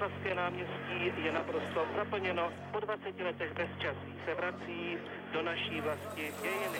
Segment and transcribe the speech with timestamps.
[0.00, 2.52] Václavské náměstí je naprosto zaplněno.
[2.72, 4.96] Po 20 letech bezčasí se vrací
[5.32, 6.78] do naší vlasti dějiny.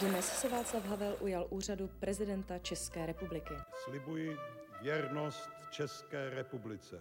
[0.00, 3.54] Dnes se Václav Havel ujal úřadu prezidenta České republiky.
[3.74, 4.36] Slibuji
[4.82, 7.00] věrnost České republice.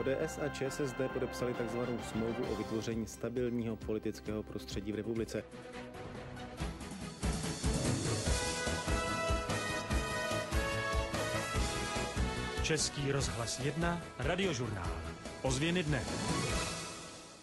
[0.00, 1.78] ODS a ČSSD podepsali tzv.
[2.02, 5.44] smlouvu o vytvoření stabilního politického prostředí v republice.
[12.70, 14.90] Český rozhlas 1, radiožurnál.
[15.42, 16.04] Ozvěny dne.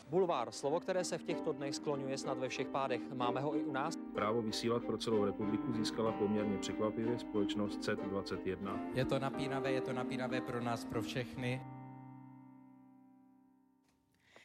[0.10, 3.02] Bulvár, slovo, které se v těchto dnech skloňuje snad ve všech pádech.
[3.14, 3.96] Máme ho i u nás?
[4.16, 8.80] Právo vysílat pro celou republiku získala poměrně překvapivě společnost CET21.
[8.94, 11.62] Je to napínavé, je to napínavé pro nás, pro všechny.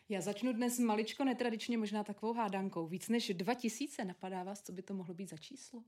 [0.09, 2.87] Já začnu dnes maličko netradičně, možná takovou hádankou.
[2.87, 5.83] Víc než 2000 napadá vás, co by to mohlo být za číslo?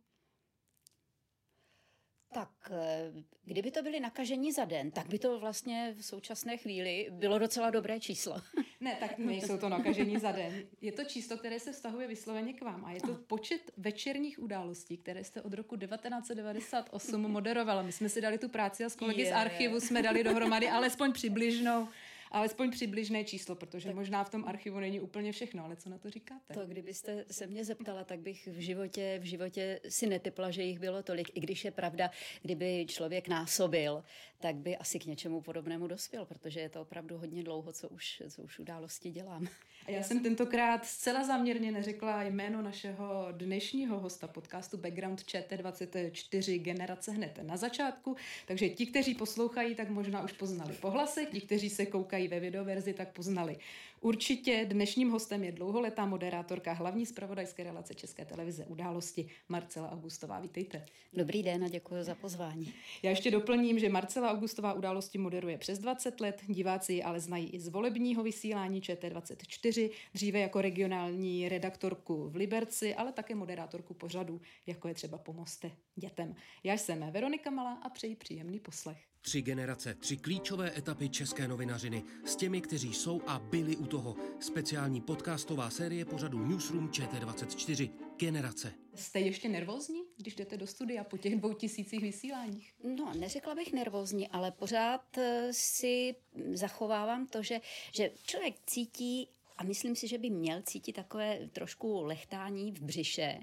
[2.35, 3.13] Tak, eh,
[3.45, 7.71] kdyby to byli nakažení za den, tak by to vlastně v současné chvíli bylo docela
[7.71, 8.43] dobré číslo.
[8.81, 10.63] Ne, tak nejsou to nakažení za den.
[10.81, 14.97] Je to číslo, které se vztahuje vysloveně k vám a je to počet večerních událostí,
[14.97, 17.83] které jste od roku 1998 moderovala.
[17.83, 19.31] My jsme si dali tu práci a s kolegy je.
[19.31, 21.89] z archivu jsme dali dohromady alespoň přibližnou
[22.35, 23.97] alespoň přibližné číslo, protože tak.
[23.97, 26.55] možná v tom archivu není úplně všechno, ale co na to říkáte?
[26.55, 30.79] To, kdybyste se mě zeptala, tak bych v životě, v životě si netypla, že jich
[30.79, 32.11] bylo tolik, i když je pravda,
[32.43, 34.05] kdyby člověk násobil,
[34.41, 38.23] tak by asi k něčemu podobnému dospěl, protože je to opravdu hodně dlouho, co už,
[38.29, 39.49] co už události dělám.
[39.87, 47.13] A já jsem tentokrát zcela záměrně neřekla jméno našeho dnešního hosta podcastu Background ČT24 generace
[47.13, 51.87] hned na začátku, takže ti, kteří poslouchají, tak možná už poznali pohlasek, ti, kteří se
[51.87, 53.57] koukají ve videoverzi, tak poznali.
[54.05, 60.41] Určitě dnešním hostem je dlouholetá moderátorka hlavní zpravodajské relace České televize Události Marcela Augustová.
[60.41, 60.87] Vítejte.
[61.13, 62.75] Dobrý den a děkuji za pozvání.
[63.03, 67.51] Já ještě doplním, že Marcela Augustová Události moderuje přes 20 let, diváci ji ale znají
[67.51, 74.41] i z volebního vysílání ČT24, dříve jako regionální redaktorku v Liberci, ale také moderátorku pořadu,
[74.67, 76.37] jako je třeba Pomoste dětem.
[76.65, 79.14] Já jsem Veronika Malá a přeji příjemný poslech.
[79.25, 84.17] Tři generace, tři klíčové etapy české novinařiny s těmi, kteří jsou a byli u toho.
[84.41, 87.91] Speciální podcastová série pořadu Newsroom ČT24.
[88.19, 88.73] Generace.
[88.95, 92.75] Jste ještě nervózní, když jdete do studia po těch dvou tisících vysíláních?
[92.97, 96.15] No, neřekla bych nervózní, ale pořád eh, si
[96.53, 97.61] zachovávám to, že,
[97.95, 103.39] že člověk cítí a myslím si, že by měl cítit takové trošku lechtání v břiše.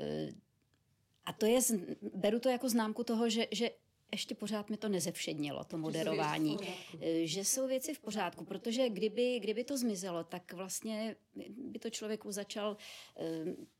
[0.00, 0.28] Eh,
[1.24, 1.60] a to je,
[2.14, 3.70] beru to jako známku toho, že, že
[4.12, 6.56] ještě pořád mi to nezevšednilo, to moderování.
[7.00, 11.16] Eh, že jsou věci v pořádku, protože kdyby, kdyby to zmizelo, tak vlastně
[11.56, 12.76] by to člověku začal
[13.16, 13.24] eh,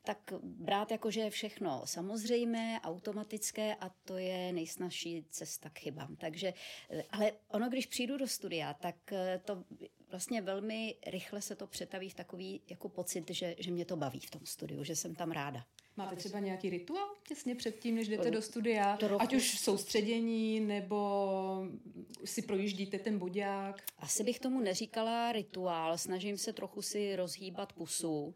[0.03, 6.17] tak brát jako, že je všechno samozřejmé, automatické a to je nejsnažší cesta k chybám.
[6.17, 6.55] Takže,
[6.91, 8.97] eh, ale ono, když přijdu do studia, tak
[9.45, 9.65] to
[10.11, 14.21] vlastně velmi rychle se to přetaví v takový jako pocit, že, že mě to baví
[14.21, 15.65] v tom studiu, že jsem tam ráda.
[16.05, 18.97] Máte třeba nějaký rituál těsně předtím, než jdete do studia?
[18.97, 19.23] Trochu.
[19.23, 21.69] Ať už soustředění, nebo
[22.25, 23.83] si projíždíte ten bodák?
[23.99, 25.99] Asi bych tomu neříkala rituál.
[25.99, 28.35] Snažím se trochu si rozhýbat pusu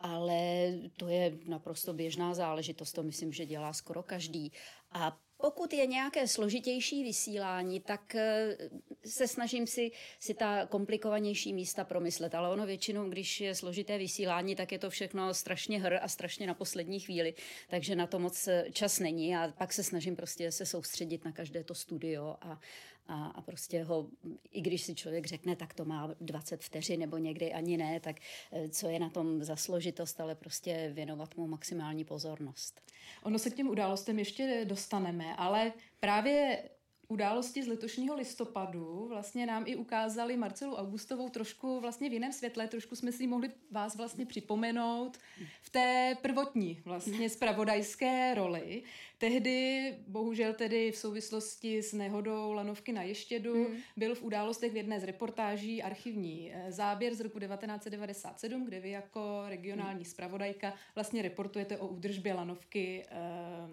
[0.00, 4.52] ale to je naprosto běžná záležitost, to myslím, že dělá skoro každý.
[4.92, 8.56] A pokud je nějaké složitější vysílání, tak eh,
[9.04, 12.34] se snažím si, si ta komplikovanější místa promyslet.
[12.34, 16.46] Ale ono většinou, když je složité vysílání, tak je to všechno strašně hr a strašně
[16.46, 17.34] na poslední chvíli.
[17.68, 19.36] Takže na to moc eh, čas není.
[19.36, 22.60] A pak se snažím prostě se soustředit na každé to studio a,
[23.08, 24.08] a, a prostě ho,
[24.52, 28.16] i když si člověk řekne, tak to má 20 vteřin nebo někdy ani ne, tak
[28.52, 32.80] eh, co je na tom za složitost, ale prostě věnovat mu maximální pozornost.
[33.22, 36.62] Ono se k těm událostem ještě dostaneme ale právě
[37.10, 42.68] Události z letošního listopadu vlastně nám i ukázali Marcelu Augustovou trošku vlastně v jiném světle,
[42.68, 45.18] trošku jsme si mohli vás vlastně připomenout
[45.62, 48.82] v té prvotní vlastně spravodajské roli.
[49.18, 53.76] Tehdy, bohužel tedy v souvislosti s nehodou lanovky na Ještědu, hmm.
[53.96, 58.90] byl v událostech v jedné z reportáží archivní eh, záběr z roku 1997, kde vy
[58.90, 63.16] jako regionální spravodajka vlastně reportujete o údržbě lanovky eh,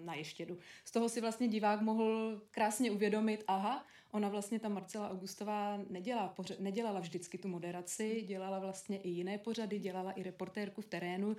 [0.04, 0.58] na Ještědu.
[0.84, 5.78] Z toho si vlastně divák mohl krásně uvědomit, uvědomit, aha, ona vlastně ta Marcela Augustová
[5.90, 10.86] nedělá, pořad, nedělala vždycky tu moderaci, dělala vlastně i jiné pořady, dělala i reportérku v
[10.86, 11.36] terénu,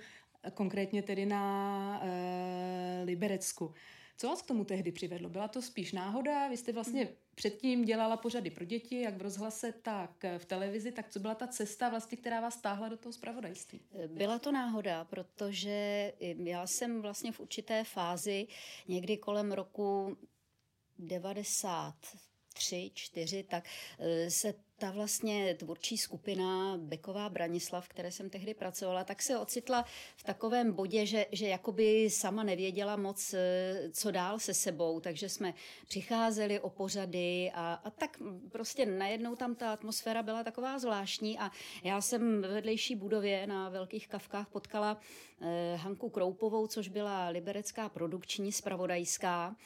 [0.54, 3.74] konkrétně tedy na e, Liberecku.
[4.20, 5.28] Co vás k tomu tehdy přivedlo?
[5.28, 6.48] Byla to spíš náhoda?
[6.48, 10.92] Vy jste vlastně předtím dělala pořady pro děti, jak v rozhlase, tak v televizi.
[10.92, 13.80] Tak co byla ta cesta, vlastně, která vás stáhla do toho zpravodajství?
[14.06, 18.46] Byla to náhoda, protože já jsem vlastně v určité fázi
[18.88, 20.16] někdy kolem roku
[22.58, 23.64] 93, 4, tak
[23.98, 29.84] eh, se ta vlastně tvůrčí skupina Beková Branislav, které jsem tehdy pracovala, tak se ocitla
[30.16, 35.28] v takovém bodě, že, že jakoby sama nevěděla moc, eh, co dál se sebou, takže
[35.28, 35.54] jsme
[35.88, 38.18] přicházeli o pořady a, a tak
[38.52, 41.50] prostě najednou tam ta atmosféra byla taková zvláštní a
[41.84, 45.00] já jsem ve vedlejší budově na Velkých kavkách potkala
[45.40, 49.56] eh, Hanku Kroupovou, což byla liberecká produkční spravodajská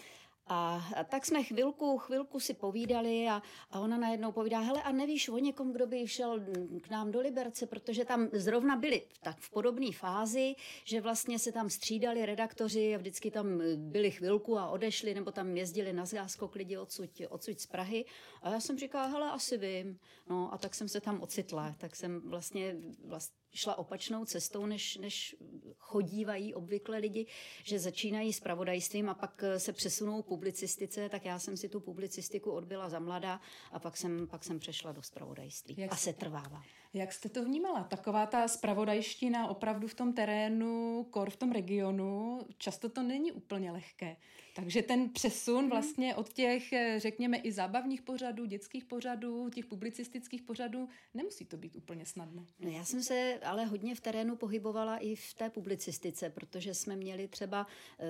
[0.47, 5.29] a, tak jsme chvilku, chvilku si povídali a, a ona najednou povídá, hele, a nevíš
[5.29, 6.41] o někom, kdo by šel
[6.81, 10.55] k nám do Liberce, protože tam zrovna byli tak v podobné fázi,
[10.85, 15.56] že vlastně se tam střídali redaktoři a vždycky tam byli chvilku a odešli, nebo tam
[15.56, 18.05] jezdili na záskok lidi odsud, odsud z Prahy.
[18.43, 19.99] A já jsem říkala, hele, asi vím.
[20.29, 24.96] No a tak jsem se tam ocitla, tak jsem vlastně, vlastně šla opačnou cestou, než,
[24.96, 25.37] než
[25.78, 27.26] chodívají obvykle lidi,
[27.64, 32.50] že začínají s pravodajstvím a pak se přesunou publicistice, tak já jsem si tu publicistiku
[32.50, 33.40] odbyla za mladá
[33.72, 35.75] a pak jsem, pak jsem přešla do spravodajství.
[35.78, 36.62] Jak a se trvává.
[36.94, 37.85] Jak jste to vnímala?
[37.85, 43.73] Taková ta spravodajština opravdu v tom terénu, kor v tom regionu, často to není úplně
[43.73, 44.17] lehké.
[44.55, 45.71] Takže ten přesun mhm.
[45.71, 46.62] vlastně od těch,
[46.97, 52.47] řekněme, i zábavních pořadů, dětských pořadů, těch publicistických pořadů, nemusí to být úplně snadné.
[52.61, 56.97] No já jsem se ale hodně v terénu pohybovala i v té publicistice, protože jsme
[56.97, 57.67] měli třeba
[57.99, 58.05] eh,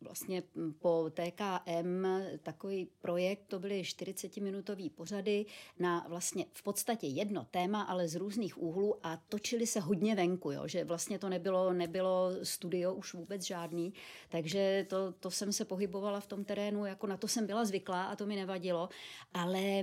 [0.00, 0.42] vlastně
[0.78, 2.06] po TKM
[2.42, 5.46] takový projekt, to byly 40-minutový pořady
[5.78, 10.50] na vlastně v podstatě jedno téma, ale z různých úhlů a točili se hodně venku,
[10.52, 13.94] jo, že vlastně to nebylo, nebylo studio už vůbec žádný,
[14.28, 18.04] takže to, to jsem se pohybovala v tom terénu, jako na to jsem byla zvyklá
[18.04, 18.88] a to mi nevadilo,
[19.34, 19.82] ale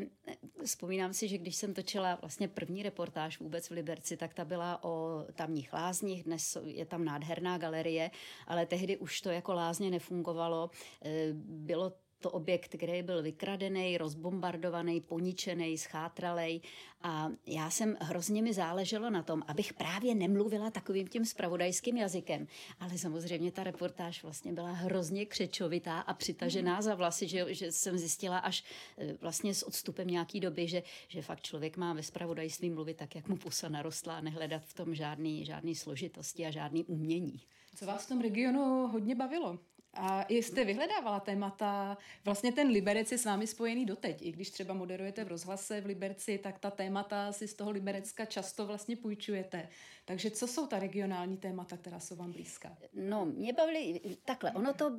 [0.65, 4.83] vzpomínám si, že když jsem točila vlastně první reportáž vůbec v Liberci, tak ta byla
[4.83, 8.11] o tamních lázních, dnes je tam nádherná galerie,
[8.47, 10.69] ale tehdy už to jako lázně nefungovalo,
[11.05, 16.61] e, bylo to objekt, který byl vykradený, rozbombardovaný, poničený, schátralej.
[17.01, 22.47] A já jsem hrozně mi záleželo na tom, abych právě nemluvila takovým tím spravodajským jazykem.
[22.79, 26.81] Ale samozřejmě ta reportáž vlastně byla hrozně křečovitá a přitažená mm.
[26.81, 28.63] za vlasy, že, že jsem zjistila až
[28.97, 33.15] e, vlastně s odstupem nějaký doby, že, že fakt člověk má ve spravodajství mluvit tak,
[33.15, 37.41] jak mu pusa narostla a nehledat v tom žádný, žádný složitosti a žádný umění.
[37.75, 39.59] Co vás v tom regionu hodně bavilo?
[39.97, 44.21] A jste vyhledávala témata, vlastně ten Liberec je s vámi spojený doteď.
[44.21, 48.25] I když třeba moderujete v rozhlase v Liberci, tak ta témata si z toho Liberecka
[48.25, 49.69] často vlastně půjčujete.
[50.05, 52.77] Takže co jsou ta regionální témata, která jsou vám blízká?
[52.93, 54.51] No, mě bavili takhle.
[54.51, 54.91] Ono to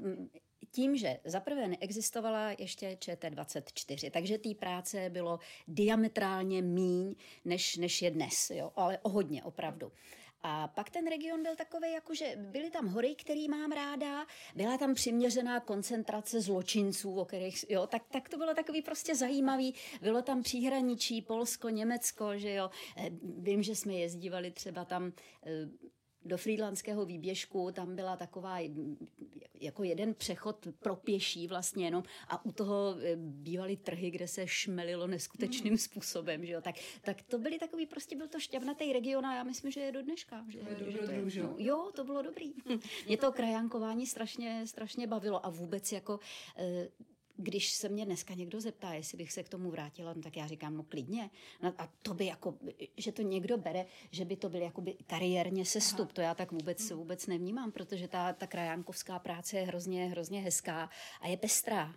[0.71, 7.15] tím, že zaprvé neexistovala ještě ČT24, takže té práce bylo diametrálně míň,
[7.45, 9.93] než, než je dnes, jo, ale o hodně opravdu.
[10.43, 14.95] A pak ten region byl takový, jakože byly tam hory, který mám ráda, byla tam
[14.95, 19.75] přiměřená koncentrace zločinců, o kterých, jo, tak, tak to bylo takový prostě zajímavý.
[20.03, 22.71] Bylo tam příhraničí, Polsko, Německo, že jo.
[22.97, 25.13] Eh, vím, že jsme jezdívali třeba tam
[25.47, 25.69] eh,
[26.25, 28.59] do frýdlandského výběžku, tam byla taková
[29.61, 34.47] jako jeden přechod pro pěší vlastně jenom a u toho eh, bývaly trhy, kde se
[34.47, 35.79] šmelilo neskutečným mm.
[35.79, 36.61] způsobem, že jo.
[36.61, 39.93] Tak, tak to byly takový, prostě byl to šťavnatý region a já myslím, že je
[39.93, 40.45] do dneška.
[40.49, 42.53] Že, je že to je, no, jo, to bylo dobrý.
[43.07, 46.21] Mě to krajankování strašně, strašně bavilo a vůbec jako
[46.57, 46.89] eh,
[47.39, 50.47] když se mě dneska někdo zeptá, jestli bych se k tomu vrátila, no tak já
[50.47, 51.31] říkám, no klidně.
[51.63, 52.55] No a to by jako,
[52.97, 56.13] že to někdo bere, že by to byl jakoby kariérně sestup, Aha.
[56.13, 60.91] to já tak vůbec, vůbec nevnímám, protože ta, ta krajánkovská práce je hrozně, hrozně hezká
[61.21, 61.95] a je pestrá.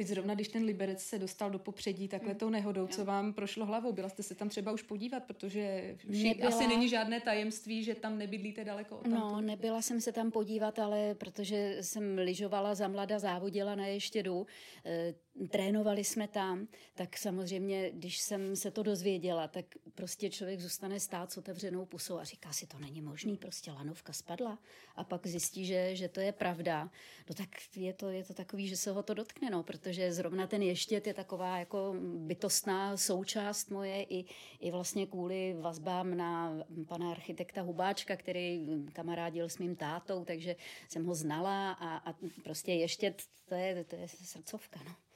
[0.00, 2.38] Teď zrovna, když ten Liberec se dostal do popředí takhle mm.
[2.38, 3.92] tou nehodou, co vám prošlo hlavou?
[3.92, 6.48] Byla jste se tam třeba už podívat, protože nebyla...
[6.48, 10.78] asi není žádné tajemství, že tam nebydlíte daleko od No, nebyla jsem se tam podívat,
[10.78, 14.46] ale protože jsem lyžovala za mlada, závodila na ještědu,
[14.86, 15.14] e,
[15.50, 21.32] trénovali jsme tam, tak samozřejmě, když jsem se to dozvěděla, tak prostě člověk zůstane stát
[21.32, 24.58] s otevřenou pusou a říká si, to není možný, prostě lanovka spadla
[24.96, 26.90] a pak zjistí, že, že to je pravda.
[27.28, 30.46] No tak je to, je to takový, že se ho to dotkne, no, protože zrovna
[30.46, 34.24] ten ještět je taková jako bytostná součást moje i,
[34.60, 36.56] i vlastně kvůli vazbám na
[36.88, 40.56] pana architekta Hubáčka, který kamarádil s mým tátou, takže
[40.88, 45.09] jsem ho znala a, a prostě ještět, to je, to je srdcovka, no.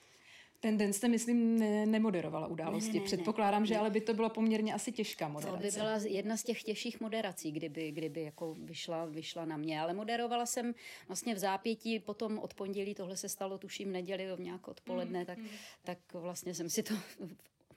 [0.64, 2.88] Ten den jste, myslím, ne- nemoderovala události.
[2.88, 3.66] Ne, ne, ne, Předpokládám, ne.
[3.66, 5.56] že ale by to bylo poměrně asi těžká moderace.
[5.56, 9.80] To by byla jedna z těch těžších moderací, kdyby, kdyby jako vyšla, vyšla na mě.
[9.80, 10.75] Ale moderovala jsem
[11.09, 15.38] vlastně v zápětí, potom od pondělí, tohle se stalo tuším neděli, nějak odpoledne, mm, tak,
[15.38, 15.49] mm.
[15.85, 16.94] tak vlastně jsem si to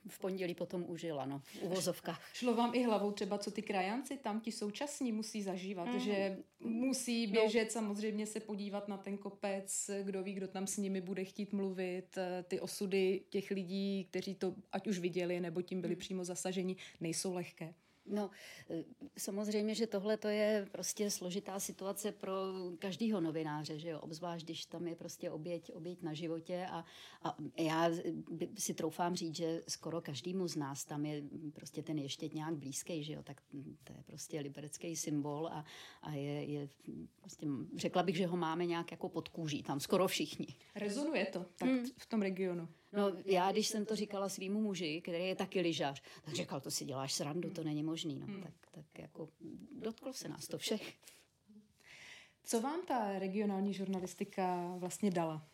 [0.07, 2.21] v pondělí potom užila, no, v uvozovkách.
[2.33, 5.99] Šlo vám i hlavou třeba, co ty krajanci tam, ti současní musí zažívat, mm.
[5.99, 7.33] že musí no.
[7.33, 7.71] běžet no.
[7.71, 12.17] samozřejmě se podívat na ten kopec, kdo ví, kdo tam s nimi bude chtít mluvit,
[12.47, 15.99] ty osudy těch lidí, kteří to ať už viděli, nebo tím byli mm.
[15.99, 17.73] přímo zasaženi, nejsou lehké.
[18.07, 18.29] No,
[18.69, 18.83] eh,
[19.17, 22.33] samozřejmě, že tohle to je prostě složitá situace pro
[22.79, 26.85] každého novináře, že jo, obzvlášť, když tam je prostě oběť, oběť na životě a,
[27.23, 27.89] a já
[28.57, 31.23] si troufám říct, že skoro každému z nás tam je
[31.53, 33.41] prostě ten ještě nějak blízký, že jo, tak
[33.83, 35.65] to je prostě liberecký symbol a,
[36.01, 36.69] a je, je
[37.19, 40.47] prostě, řekla bych, že ho máme nějak jako pod kůží, tam skoro všichni.
[40.75, 41.85] Rezonuje to tak hmm.
[41.97, 42.67] v tom regionu.
[42.94, 46.72] No já, když jsem to říkala svýmu muži, který je taky lyžař, tak říkal, to
[46.72, 48.20] si děláš srandu, to není možný.
[48.20, 48.44] No, hmm.
[48.44, 49.29] tak, tak jako
[49.72, 50.94] dotklo se nás to všech.
[52.44, 55.48] Co vám ta regionální žurnalistika vlastně dala?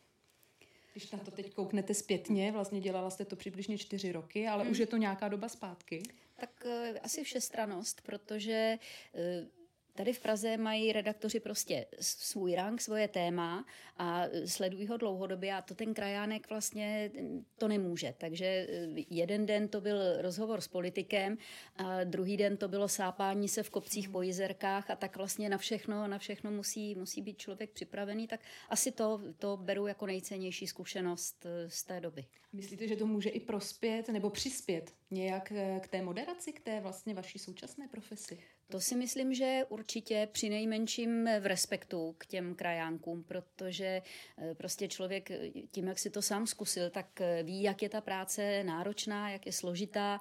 [0.91, 4.71] Když na to teď kouknete zpětně, vlastně dělala jste to přibližně čtyři roky, ale hmm.
[4.71, 6.03] už je to nějaká doba zpátky.
[6.35, 8.79] Tak uh, asi všestranost, protože
[9.13, 9.47] uh,
[9.95, 13.65] Tady v Praze mají redaktoři prostě svůj rang, svoje téma
[13.97, 17.11] a sledují ho dlouhodobě a to ten krajánek vlastně
[17.57, 18.13] to nemůže.
[18.17, 21.37] Takže eh, jeden den to byl rozhovor s politikem
[21.75, 25.57] a druhý den to bylo sápání se v kopcích po jizerkách a tak vlastně na
[25.57, 30.67] všechno, na všechno musí, musí být člověk připravený, tak asi to, to beru jako nejcennější
[30.67, 32.25] zkušenost eh, z té doby.
[32.53, 37.13] Myslíte, že to může i prospět nebo přispět nějak k té moderaci, k té vlastně
[37.13, 38.39] vaší současné profesi?
[38.67, 44.01] To si myslím, že určitě při nejmenším v respektu k těm krajánkům, protože
[44.37, 45.29] eh, prostě člověk
[45.71, 49.45] tím, jak si to sám zkusil, tak eh, ví, jak je ta práce náročná, jak
[49.45, 50.19] je složitá,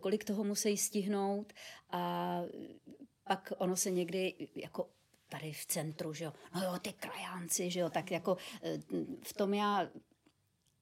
[0.00, 1.52] kolik toho musí stihnout
[1.90, 2.42] a
[3.24, 4.88] pak ono se někdy jako
[5.28, 8.36] tady v centru, že jo, no jo, ty krajánci, že jo, tak jako
[9.22, 9.88] v tom já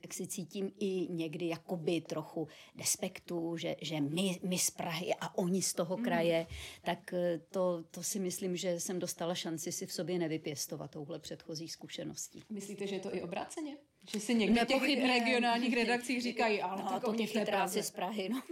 [0.02, 5.38] jak si cítím i někdy jakoby trochu despektu, že, že my, my z Prahy a
[5.38, 6.04] oni z toho mm.
[6.04, 6.46] kraje,
[6.82, 11.18] tak eh, to, to si myslím, že jsem dostala šanci si v sobě nevypěstovat touhle
[11.18, 12.42] předchozí zkušeností.
[12.50, 13.76] Myslíte, že je to i obráceně?
[14.12, 17.90] Že si někdy v těch regionálních redakcích říkají, ale no, tak to těch práci z
[17.90, 18.42] Prahy, no.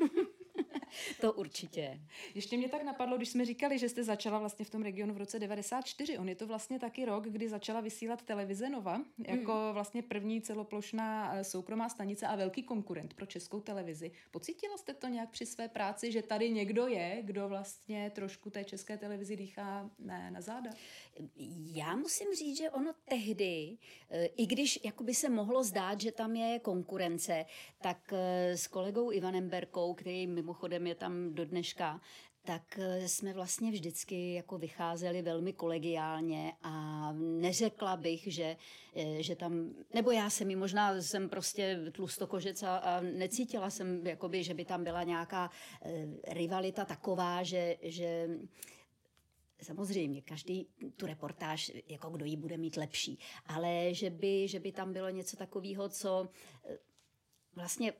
[1.20, 2.00] To určitě.
[2.34, 5.18] Ještě mě tak napadlo, když jsme říkali, že jste začala vlastně v tom regionu v
[5.18, 6.18] roce 94.
[6.18, 9.72] On je to vlastně taky rok, kdy začala vysílat televize Nova, jako hmm.
[9.72, 14.10] vlastně první celoplošná eh, soukromá stanice a velký konkurent pro českou televizi.
[14.30, 18.64] Pocítila jste to nějak při své práci, že tady někdo je, kdo vlastně trošku té
[18.64, 20.70] české televizi dýchá ne, na záda?
[21.74, 23.78] Já musím říct, že ono tehdy,
[24.10, 27.44] eh, i když jakoby se mohlo zdát, že tam je konkurence,
[27.80, 32.00] tak eh, s kolegou Ivanem Berkou, který mimochodem je tam do dneška,
[32.44, 38.56] tak eh, jsme vlastně vždycky jako vycházeli velmi kolegiálně a neřekla bych, že,
[39.18, 44.44] že tam, nebo já jsem mi možná jsem prostě tlustokožec a, a necítila jsem, jakoby,
[44.44, 45.50] že by tam byla nějaká
[46.28, 48.28] rivalita taková, že, že
[49.62, 54.72] samozřejmě každý tu reportáž, jako kdo ji bude mít lepší, ale že by, že by
[54.72, 56.28] tam bylo něco takového, co
[56.64, 56.78] eh,
[57.54, 57.92] vlastně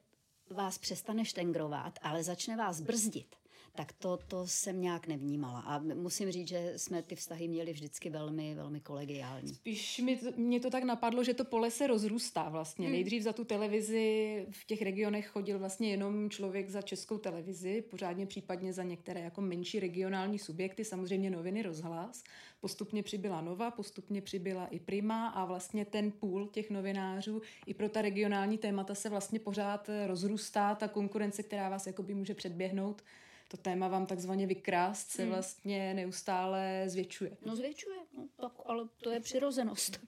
[0.51, 3.40] vás přestane štengrovat, ale začne vás brzdit
[3.75, 5.61] tak to, to jsem nějak nevnímala.
[5.61, 9.55] A musím říct, že jsme ty vztahy měli vždycky velmi, velmi kolegiální.
[9.55, 12.87] Spíš mi to, mě to tak napadlo, že to pole se rozrůstá vlastně.
[12.87, 12.93] Hmm.
[12.93, 18.27] Nejdřív za tu televizi v těch regionech chodil vlastně jenom člověk za českou televizi, pořádně
[18.27, 22.25] případně za některé jako menší regionální subjekty, samozřejmě noviny, rozhlas.
[22.61, 27.89] Postupně přibyla Nova, postupně přibyla i Prima a vlastně ten půl těch novinářů i pro
[27.89, 33.03] ta regionální témata se vlastně pořád rozrůstá, ta konkurence, která vás jakoby může předběhnout,
[33.51, 35.31] to téma vám takzvaně vykrást se hmm.
[35.31, 37.37] vlastně neustále zvětšuje.
[37.47, 40.01] No zvětšuje, no, tak, ale to je přirozenost.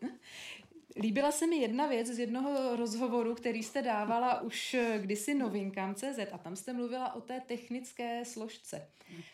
[0.96, 6.18] Líbila se mi jedna věc z jednoho rozhovoru, který jste dávala už kdysi novinkám CZ
[6.32, 8.88] a tam jste mluvila o té technické složce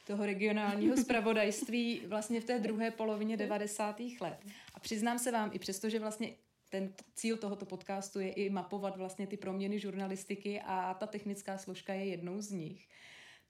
[0.06, 4.00] toho regionálního zpravodajství vlastně v té druhé polovině 90.
[4.20, 4.38] let.
[4.74, 6.34] A přiznám se vám, i přesto, že vlastně
[6.70, 11.94] ten cíl tohoto podcastu je i mapovat vlastně ty proměny žurnalistiky a ta technická složka
[11.94, 12.88] je jednou z nich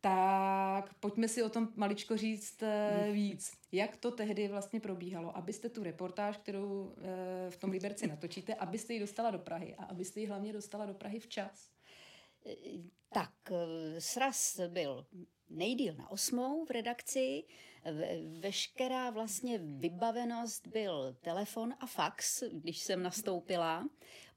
[0.00, 3.52] tak pojďme si o tom maličko říct eh, víc.
[3.72, 8.94] Jak to tehdy vlastně probíhalo, abyste tu reportáž, kterou eh, v tom Liberci natočíte, abyste
[8.94, 11.70] ji dostala do Prahy a abyste ji hlavně dostala do Prahy včas?
[12.46, 12.52] Eh,
[13.12, 13.32] tak
[13.98, 15.06] sraz byl
[15.48, 17.44] nejdíl na osmou v redakci,
[18.40, 23.88] veškerá vlastně vybavenost byl telefon a fax, když jsem nastoupila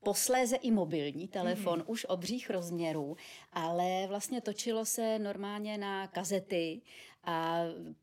[0.03, 1.91] posléze i mobilní telefon, mm-hmm.
[1.91, 3.17] už obřích rozměrů,
[3.53, 6.81] ale vlastně točilo se normálně na kazety
[7.25, 7.59] a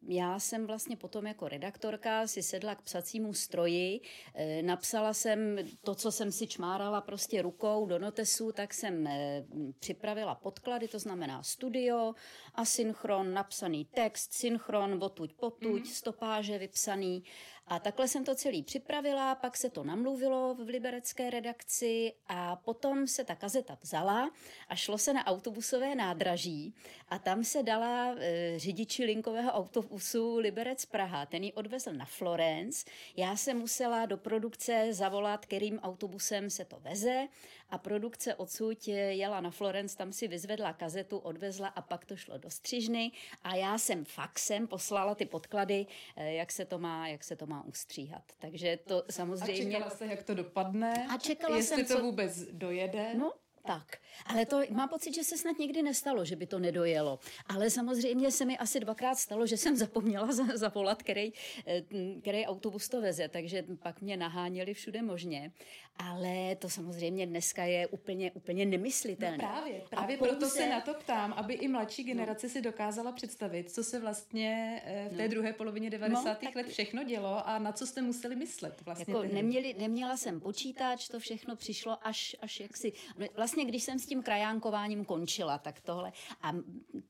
[0.08, 4.00] já jsem vlastně potom jako redaktorka si sedla k psacímu stroji,
[4.34, 9.44] e, napsala jsem to, co jsem si čmárala prostě rukou do notesu, tak jsem e,
[9.78, 12.14] připravila podklad podklady, to znamená studio,
[12.54, 15.92] asynchron, napsaný text, synchron, otuď potuď, mm-hmm.
[15.92, 17.24] stopáže vypsaný
[17.70, 23.06] a takhle jsem to celý připravila, pak se to namluvilo v liberecké redakci a potom
[23.06, 24.30] se ta kazeta vzala
[24.68, 26.74] a šlo se na autobusové nádraží
[27.08, 31.26] a tam se dala e, řidiči linkového autobusu Liberec Praha.
[31.26, 32.84] Ten ji odvezl na Florence.
[33.16, 37.28] Já jsem musela do produkce zavolat, kterým autobusem se to veze
[37.70, 42.38] a produkce odsud jela na Florence, tam si vyzvedla kazetu, odvezla a pak to šlo
[42.38, 43.12] do střižny
[43.42, 45.86] a já jsem faxem poslala ty podklady,
[46.16, 48.22] e, jak se to má, jak se to má ustříhat.
[48.38, 49.76] Takže to samozřejmě...
[49.76, 51.06] A čekala jste, jak to dopadne?
[51.14, 52.02] A čekala Jestli jsem, to co...
[52.02, 53.14] vůbec dojede?
[53.14, 53.32] No,
[53.66, 57.18] tak, ale to mám pocit, že se snad nikdy nestalo, že by to nedojelo.
[57.46, 61.32] Ale samozřejmě se mi asi dvakrát stalo, že jsem zapomněla zavolat, který,
[61.66, 61.82] eh,
[62.20, 65.52] který autobus to veze, takže pak mě naháněli všude možně.
[65.98, 69.38] Ale to samozřejmě dneska je úplně, úplně nemyslitelné.
[69.38, 72.50] No právě, právě A proto se na to ptám, aby i mladší generace no.
[72.50, 75.28] si dokázala představit, co se vlastně eh, v té no.
[75.28, 76.24] druhé polovině 90.
[76.24, 76.54] No, tak...
[76.54, 78.82] let všechno dělo a na co jste museli myslet.
[78.84, 82.92] Vlastně jako neměli, neměla jsem počítač, to všechno přišlo až, až jaksi...
[83.36, 86.12] Vlastně vlastně, když jsem s tím krajánkováním končila, tak tohle.
[86.42, 86.52] A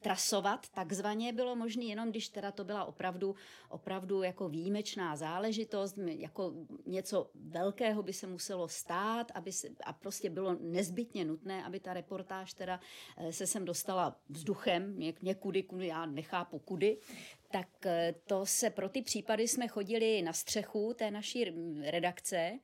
[0.01, 3.35] trasovat takzvaně bylo možné jenom, když teda to byla opravdu,
[3.69, 6.53] opravdu jako výjimečná záležitost, jako
[6.87, 11.95] něco velkého by se muselo stát, aby se, a prostě bylo nezbytně nutné, aby ta
[11.95, 12.81] reportáž teda
[13.17, 16.99] eh, se sem dostala vzduchem, něk, někudy, kudy, já nechápu kudy,
[17.51, 21.53] tak eh, to se pro ty případy jsme chodili na střechu té naší
[21.91, 22.59] redakce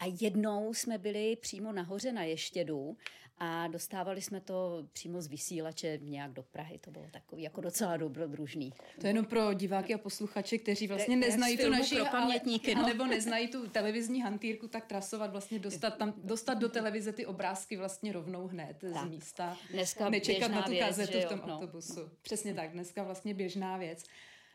[0.00, 2.96] a jednou jsme byli přímo nahoře na Ještědu
[3.42, 6.78] a dostávali jsme to přímo z vysílače nějak do Prahy.
[6.78, 8.72] To bylo takový jako docela dobrodružný.
[9.00, 12.88] To je jenom pro diváky a posluchače, kteří vlastně neznají tu naši, pamětníky, ale, no.
[12.88, 17.76] nebo neznají tu televizní hantýrku, tak trasovat vlastně dostat tam, dostat do televize ty obrázky
[17.76, 19.06] vlastně rovnou hned tak.
[19.06, 19.56] z místa.
[19.70, 21.54] Dneska Nečekat na tu věc, kazetu v tom no.
[21.54, 22.10] autobusu.
[22.22, 24.04] Přesně tak, dneska vlastně běžná věc.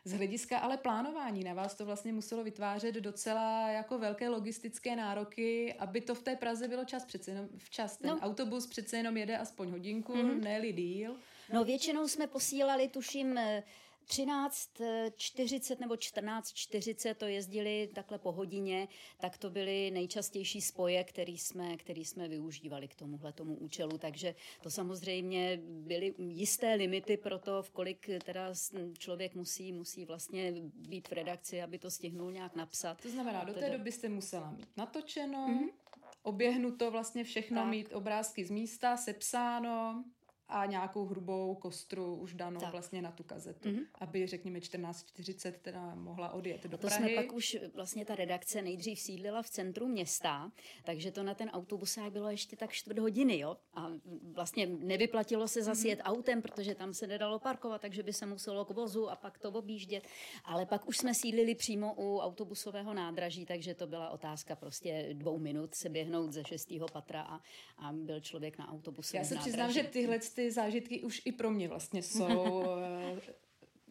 [0.06, 5.74] Z hlediska ale plánování na vás to vlastně muselo vytvářet docela jako velké logistické nároky,
[5.78, 7.96] aby to v té Praze bylo čas přece jenom včas.
[7.96, 8.18] Ten no.
[8.18, 10.40] autobus přece jenom jede aspoň hodinku, mm-hmm.
[10.40, 11.16] ne díl.
[11.52, 13.38] No většinou jsme posílali, tuším,
[14.08, 18.88] 13.40 nebo 14.40 to jezdili takhle po hodině,
[19.18, 23.98] tak to byly nejčastější spoje, který jsme, který jsme využívali k tomuhle tomu účelu.
[23.98, 28.54] Takže to samozřejmě byly jisté limity pro to, v kolik teda
[28.98, 33.02] člověk musí, musí vlastně být v redakci, aby to stihnul nějak napsat.
[33.02, 35.70] To znamená, do té doby jste musela mít natočeno, mm-hmm.
[36.22, 37.70] oběhnuto vlastně všechno, tak.
[37.70, 40.04] mít obrázky z místa, sepsáno,
[40.48, 42.72] a nějakou hrubou kostru už danou tak.
[42.72, 43.86] vlastně na tu kazetu, mm-hmm.
[43.94, 47.14] aby řekněme 14.40 teda mohla odjet do to Prahy.
[47.14, 50.52] jsme pak už vlastně ta redakce nejdřív sídlila v centru města,
[50.84, 53.56] takže to na ten autobusák bylo ještě tak čtvrt hodiny, jo.
[53.74, 53.90] A
[54.32, 55.88] vlastně nevyplatilo se zase mm-hmm.
[55.88, 59.38] jet autem, protože tam se nedalo parkovat, takže by se muselo k vozu a pak
[59.38, 60.04] to objíždět.
[60.44, 65.38] Ale pak už jsme sídlili přímo u autobusového nádraží, takže to byla otázka prostě dvou
[65.38, 67.40] minut se běhnout ze šestého patra a,
[67.76, 71.50] a byl člověk na autobusovém Já se přiznám, že tyhle ty zážitky už i pro
[71.50, 72.64] mě vlastně jsou
[73.16, 73.20] eh,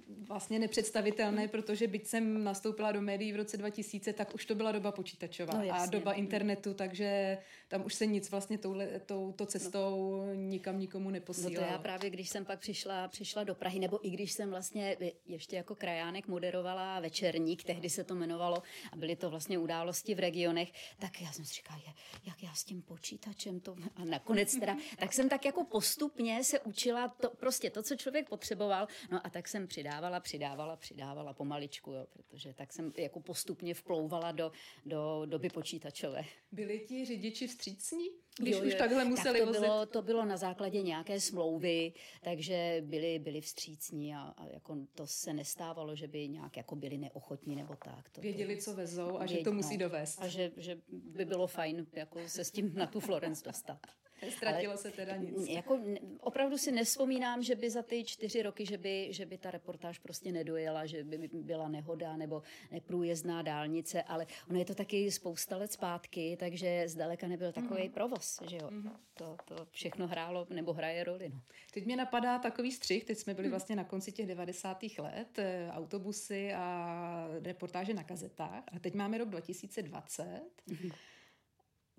[0.08, 4.72] vlastně nepředstavitelné, protože byť jsem nastoupila do médií v roce 2000, tak už to byla
[4.72, 7.38] doba počítačová no, a doba internetu, takže
[7.68, 10.34] tam už se nic vlastně touhle, touto cestou no.
[10.34, 11.56] nikam nikomu neposílalo.
[11.56, 14.50] No to já právě, když jsem pak přišla, přišla do Prahy, nebo i když jsem
[14.50, 20.16] vlastně ještě jako krajánek moderovala večerník, tehdy se to jmenovalo a byly to vlastně události
[20.16, 21.82] v regionech, tak já jsem si říkala,
[22.26, 23.76] jak já s tím počítačem to...
[23.96, 28.30] A nakonec teda, tak jsem tak jako postupně se učila to, prostě to, co člověk
[28.30, 33.74] potřeboval, no a tak jsem přidávala, přidávala, přidávala pomaličku, jo, protože tak jsem jako postupně
[33.74, 34.52] vplouvala do,
[34.86, 36.26] do doby počítačové.
[36.52, 38.06] Byli ti řidiči vstřícní?
[38.40, 42.84] Když jo, už takhle museli tak to bylo, to bylo na základě nějaké smlouvy, takže
[42.86, 47.56] byli, byli vstřícní a, a jako to se nestávalo, že by nějak jako byli neochotní
[47.56, 48.10] nebo tak.
[48.10, 50.22] To, Věděli, co vezou a že to musí no, dovést.
[50.22, 53.80] A že, že by bylo fajn jako se s tím na tu Florence dostat.
[54.30, 55.48] Ztratilo Ale, se teda nic.
[55.48, 55.80] Jako,
[56.20, 60.00] opravdu si nespomínám, že by za ty čtyři roky, že by, že by ta reportáž
[60.00, 65.58] prostě nedojela, že by byla nehoda nebo neprůjezdná dálnice, ale ono je to taky spousta
[65.58, 67.94] let zpátky, takže zdaleka nebyl takový mm-hmm.
[67.94, 68.70] provoz, že jo.
[68.70, 68.92] Mm-hmm.
[69.14, 71.30] To, to všechno hrálo nebo hraje roli.
[71.30, 71.42] No.
[71.74, 73.52] Teď mě napadá takový střih, teď jsme byli mm.
[73.52, 74.84] vlastně na konci těch 90.
[74.98, 80.94] let, eh, autobusy a reportáže na kazetách a teď máme rok 2020, mm-hmm.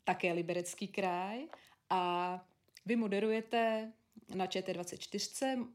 [0.05, 1.47] také Liberecký kraj
[1.91, 2.45] a
[2.87, 3.93] vy moderujete
[4.35, 5.67] na ČT24,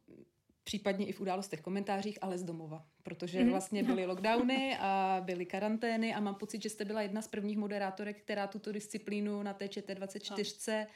[0.63, 3.49] případně i v událostech komentářích, ale z domova, protože mm-hmm.
[3.49, 7.57] vlastně byly lockdowny a byly karantény a mám pocit, že jste byla jedna z prvních
[7.57, 10.87] moderátorek, která tuto disciplínu na té ČT24 no.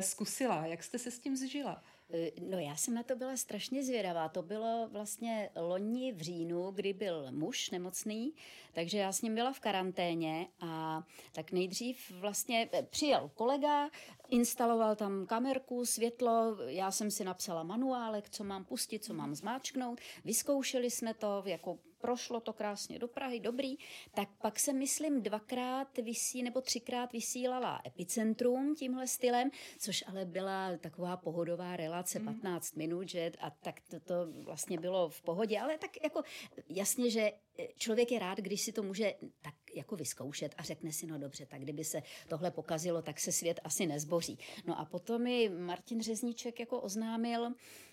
[0.00, 0.66] Zkusila.
[0.66, 1.82] Jak jste se s tím zžila?
[2.10, 4.28] Eh, no já jsem na to byla strašně zvědavá.
[4.28, 8.34] To bylo vlastně loni v říjnu, kdy byl muž nemocný,
[8.72, 13.90] takže já s ním byla v karanténě a tak nejdřív vlastně eh, přijel kolega,
[14.28, 20.00] instaloval tam kamerku, světlo, já jsem si napsala manuálek, co mám pustit, co mám zmáčknout,
[20.24, 23.76] vyzkoušeli jsme to, jako prošlo to krásně do Prahy, dobrý,
[24.14, 30.76] tak pak se myslím dvakrát vysí nebo třikrát vysílala Epicentrum tímhle stylem, což ale byla
[30.76, 32.78] taková pohodová relace, 15 mm.
[32.78, 34.14] minut, že a tak to, to
[34.44, 36.22] vlastně bylo v pohodě, ale tak jako
[36.68, 37.32] jasně, že
[37.76, 41.46] člověk je rád, když si to může tak jako vyzkoušet a řekne si, no dobře,
[41.46, 44.38] tak kdyby se tohle pokazilo, tak se svět asi nezboří.
[44.66, 47.46] No a potom mi Martin Řezníček jako oznámil,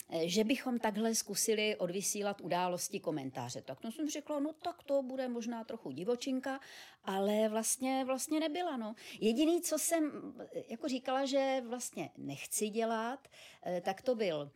[0.10, 3.62] eh, že bychom takhle zkusili odvysílat události komentáře.
[3.62, 6.60] Tak to jsem řekla, no tak to bude možná trochu divočinka,
[7.04, 8.78] ale vlastně, vlastně nebyla.
[8.78, 8.96] No.
[9.20, 13.28] Jediný, co jsem eh, jako říkala, že vlastně nechci dělat,
[13.66, 14.52] eh, tak to byl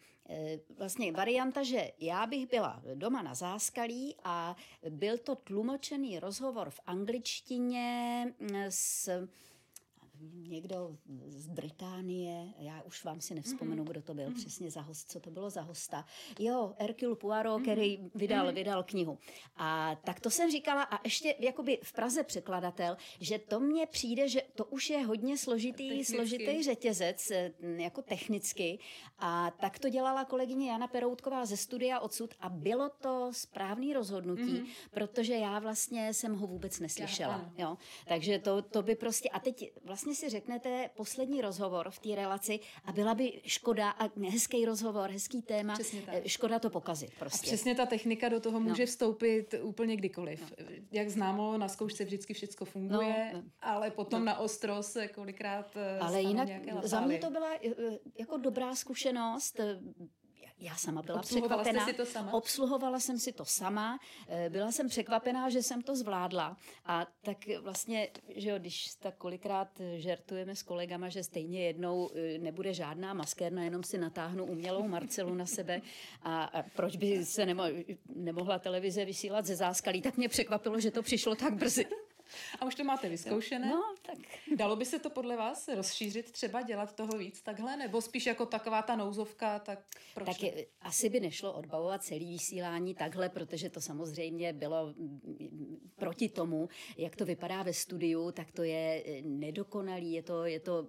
[0.78, 4.56] vlastně varianta, že já bych byla doma na záskalí a
[4.90, 9.28] byl to tlumočený rozhovor v angličtině mm, s
[10.22, 10.98] někdo
[11.28, 13.88] z Británie, já už vám si nevzpomenu, mm-hmm.
[13.88, 14.36] kdo to byl mm-hmm.
[14.36, 16.06] přesně za host, co to bylo za hosta.
[16.40, 17.64] Jo, Hercule Poirot, mm-hmm.
[17.64, 18.54] který vydal, mm-hmm.
[18.54, 19.18] vydal knihu.
[19.56, 24.30] A tak to jsem říkala a ještě jakoby v Praze překladatel, že to mně přijde,
[24.30, 26.16] že to už je hodně složitý, technicky.
[26.16, 28.80] složitý řetězec, eh, jako technicky.
[29.20, 34.44] A tak to dělala kolegyně Jana Peroutková ze studia odsud a bylo to správný rozhodnutí,
[34.44, 34.68] mm-hmm.
[34.92, 37.52] protože já vlastně jsem ho vůbec neslyšela.
[37.58, 37.78] Já, jo.
[38.08, 42.60] Takže to, to by prostě, a teď vlastně si řeknete poslední rozhovor v té relaci
[42.86, 47.48] a byla by škoda a hezký rozhovor, hezký téma, eh, škoda to pokazit prostě.
[47.48, 48.88] A přesně ta technika do toho může no.
[48.88, 50.42] vstoupit úplně kdykoliv.
[50.60, 50.66] No.
[50.92, 53.44] Jak známo, na zkoušce vždycky všechno funguje, no.
[53.62, 54.26] ale potom no.
[54.26, 56.50] na ostro se kolikrát eh, Ale jinak
[56.84, 57.72] za mě to byla eh,
[58.20, 59.60] jako dobrá zkušenost
[60.60, 61.86] já sama byla Obsluhovala překvapená.
[61.86, 62.34] Jsi si to sama?
[62.34, 64.00] Obsluhovala jsem si to sama.
[64.28, 66.58] Eh, byla jsem překvapená, že jsem to zvládla.
[66.86, 72.38] A tak vlastně, že jo, když tak kolikrát žertujeme s kolegama, že stejně jednou eh,
[72.38, 75.82] nebude žádná maskérna, jenom si natáhnu umělou Marcelu na sebe.
[76.22, 77.64] A, a proč by se nemo,
[78.16, 81.86] nemohla televize vysílat ze záskalí, tak mě překvapilo, že to přišlo tak brzy.
[82.60, 83.68] A už to máte vyzkoušené?
[83.68, 84.18] No, tak.
[84.56, 87.78] Dalo by se to podle vás rozšířit, třeba dělat toho víc takhle?
[87.78, 89.80] Nebo spíš jako taková ta nouzovka, tak
[90.14, 94.94] proč Tak je, asi by nešlo odbavovat celý vysílání takhle, protože to samozřejmě bylo
[95.96, 100.60] proti tomu, jak to vypadá ve studiu, tak to je eh, nedokonalý, je to, je
[100.60, 100.88] to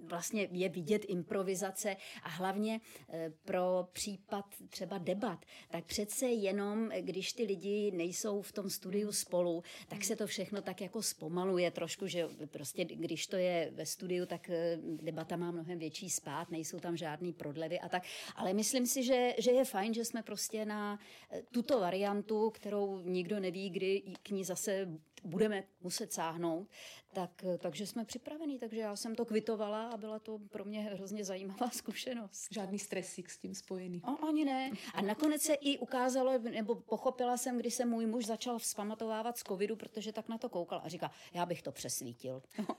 [0.00, 7.32] vlastně je vidět improvizace a hlavně eh, pro případ třeba debat, tak přece jenom, když
[7.32, 12.06] ty lidi nejsou v tom studiu spolu, tak se to všechno tak jako zpomaluje trošku,
[12.06, 16.80] že prostě když to je ve studiu, tak eh, debata má mnohem větší spát, nejsou
[16.80, 18.02] tam žádný prodlevy a tak.
[18.36, 20.98] Ale myslím si, že, že je fajn, že jsme prostě na
[21.30, 24.88] eh, tuto variantu, kterou nikdo neví, kdy k ní zase
[25.24, 26.68] budeme muset sáhnout,
[27.12, 28.58] tak, takže jsme připravení.
[28.58, 32.48] Takže já jsem to kvitovala a byla to pro mě hrozně zajímavá zkušenost.
[32.50, 34.02] Žádný stresík s tím spojený.
[34.02, 34.70] O, ani ne.
[34.94, 39.42] A nakonec se i ukázalo, nebo pochopila jsem, když se můj muž začal vzpamatovávat z
[39.42, 42.42] covidu, protože tak na to koukal a říká, já bych to přesvítil.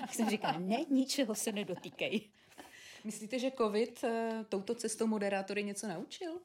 [0.00, 2.30] Tak jsem říkala, ne, ničeho se nedotýkej.
[3.04, 6.40] Myslíte, že covid eh, touto cestou moderátory něco naučil?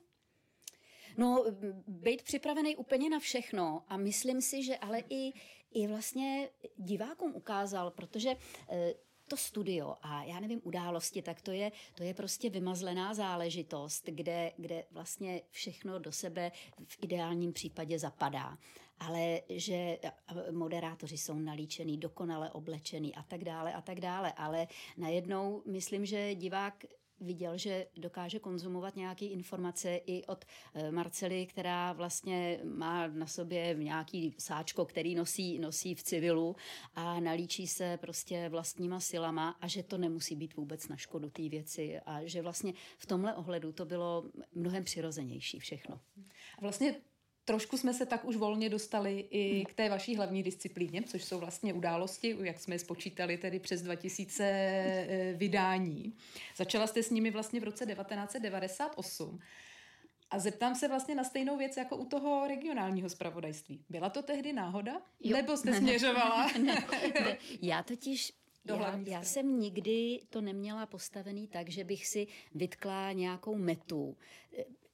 [1.17, 1.45] No,
[1.87, 5.33] být připravený úplně na všechno a myslím si, že ale i,
[5.71, 8.35] i vlastně divákům ukázal, protože
[8.69, 8.93] eh,
[9.27, 14.51] to studio a já nevím, události, tak to je, to je prostě vymazlená záležitost, kde,
[14.57, 16.51] kde vlastně všechno do sebe
[16.85, 18.57] v ideálním případě zapadá.
[18.99, 19.97] Ale že
[20.51, 24.33] moderátoři jsou nalíčený, dokonale oblečený a tak dále a tak dále.
[24.33, 26.85] Ale najednou myslím, že divák
[27.19, 33.75] viděl, že dokáže konzumovat nějaké informace i od eh, Marcely, která vlastně má na sobě
[33.77, 36.55] nějaký sáčko, který nosí, nosí v civilu
[36.95, 41.49] a nalíčí se prostě vlastníma silama a že to nemusí být vůbec na škodu té
[41.49, 44.23] věci a že vlastně v tomhle ohledu to bylo
[44.55, 45.99] mnohem přirozenější všechno.
[46.61, 46.95] Vlastně
[47.47, 51.39] Trošku jsme se tak už volně dostali i k té vaší hlavní disciplíně, což jsou
[51.39, 56.13] vlastně události, jak jsme je spočítali, tedy přes 2000 eh, vydání.
[56.55, 59.39] Začala jste s nimi vlastně v roce 1998.
[60.29, 63.85] A zeptám se vlastně na stejnou věc jako u toho regionálního zpravodajství.
[63.89, 65.01] Byla to tehdy náhoda?
[65.19, 65.37] Jo.
[65.37, 66.47] Nebo jste směřovala?
[66.47, 67.37] ne, ne.
[67.61, 68.33] Já totiž
[68.65, 74.17] já, já jsem nikdy to neměla postavený tak, že bych si vytkla nějakou metu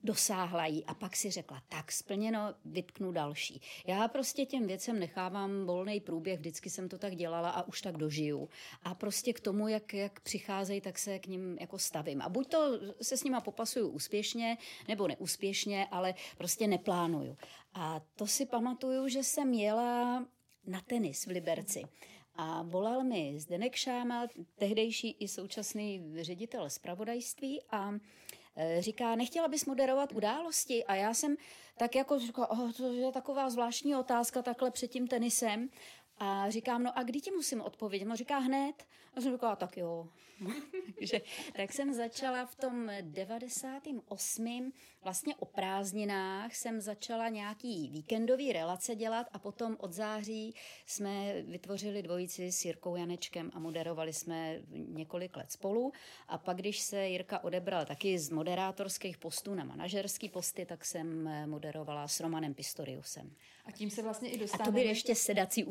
[0.04, 3.62] dosáhla jí a pak si řekla, tak splněno, vytknu další.
[3.88, 7.98] Já prostě těm věcem nechávám volný průběh, vždycky jsem to tak dělala a už tak
[7.98, 8.50] dožiju.
[8.84, 12.22] A prostě k tomu, jak, jak přicházejí, tak se k ním jako stavím.
[12.22, 17.38] A buď to se s nima popasuju úspěšně, nebo neúspěšně, ale prostě neplánuju.
[17.74, 20.26] A to si pamatuju, že jsem jela
[20.66, 21.84] na tenis v Liberci.
[22.36, 27.94] A volal mi Zdenek Šáma, tehdejší i současný ředitel zpravodajství a
[28.80, 30.86] říká, nechtěla bys moderovat události?
[30.86, 31.36] A já jsem
[31.78, 35.70] tak jako říkala, oh, to je taková zvláštní otázka takhle před tím tenisem.
[36.26, 38.06] A říkám, no a kdy ti musím odpovědět?
[38.06, 38.88] No říká hned.
[39.16, 40.08] A jsem říkala, tak jo.
[41.02, 41.22] že,
[41.56, 44.72] tak jsem začala v tom 98.
[45.04, 50.56] vlastně o prázdninách jsem začala nějaký víkendový relace dělat a potom od září
[50.86, 55.92] jsme vytvořili dvojici s Jirkou Janečkem a moderovali jsme několik let spolu.
[56.28, 61.30] A pak, když se Jirka odebral taky z moderátorských postů na manažerský posty, tak jsem
[61.46, 63.36] moderovala s Romanem Pistoriusem.
[63.66, 64.64] A tím se vlastně i dostáváme...
[64.64, 65.64] A to byly ještě sedací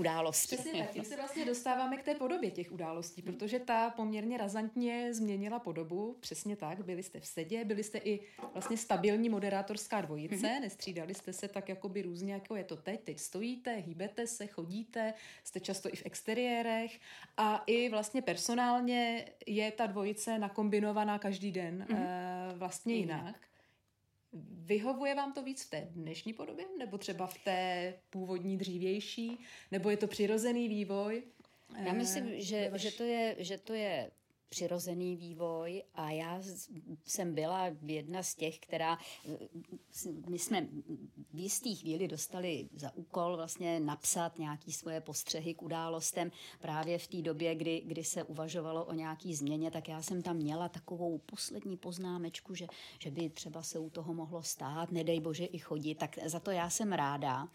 [0.47, 0.57] události.
[0.57, 5.15] Přesně tak, tím se vlastně dostáváme k té podobě těch událostí, protože ta poměrně razantně
[5.15, 8.21] změnila podobu, přesně tak, byli jste v sedě, byli jste i
[8.53, 10.61] vlastně stabilní moderátorská dvojice, mm-hmm.
[10.61, 15.15] nestřídali jste se tak jakoby různě, jako je to teď, teď stojíte, hýbete se, chodíte,
[15.45, 17.01] jste často i v exteriérech
[17.37, 22.59] a i vlastně personálně je ta dvojice nakombinovaná každý den mm-hmm.
[22.59, 23.52] vlastně jinak.
[24.64, 29.38] Vyhovuje vám to víc v té dnešní podobě, nebo třeba v té původní dřívější,
[29.71, 31.23] nebo je to přirozený vývoj?
[31.85, 34.11] Já myslím, eh, že, že, to je, že to je
[34.53, 36.43] přirozený vývoj a já
[37.05, 38.99] jsem byla jedna z těch, která,
[40.29, 40.69] my jsme
[41.33, 47.07] v jistý chvíli dostali za úkol vlastně napsat nějaký svoje postřehy k událostem právě v
[47.07, 51.19] té době, kdy, kdy se uvažovalo o nějaký změně, tak já jsem tam měla takovou
[51.19, 52.67] poslední poznámečku, že,
[52.99, 56.51] že by třeba se u toho mohlo stát, nedej bože i chodit, tak za to
[56.51, 57.49] já jsem ráda.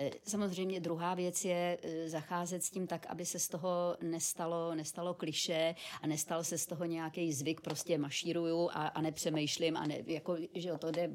[0.00, 4.74] E, samozřejmě druhá věc je e, zacházet s tím tak, aby se z toho nestalo,
[4.74, 9.76] nestalo kliše a nestalo stal se z toho nějaký zvyk, prostě mašíruju a, a nepřemýšlím
[9.76, 11.10] a ne, jako, že to jde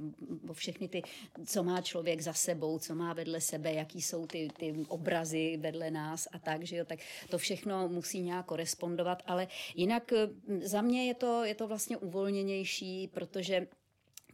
[0.49, 1.01] o všechny ty,
[1.45, 5.91] co má člověk za sebou, co má vedle sebe, jaký jsou ty, ty obrazy vedle
[5.91, 10.13] nás a tak, že jo, tak to všechno musí nějak korespondovat, ale jinak
[10.61, 13.67] za mě je to, je to vlastně uvolněnější, protože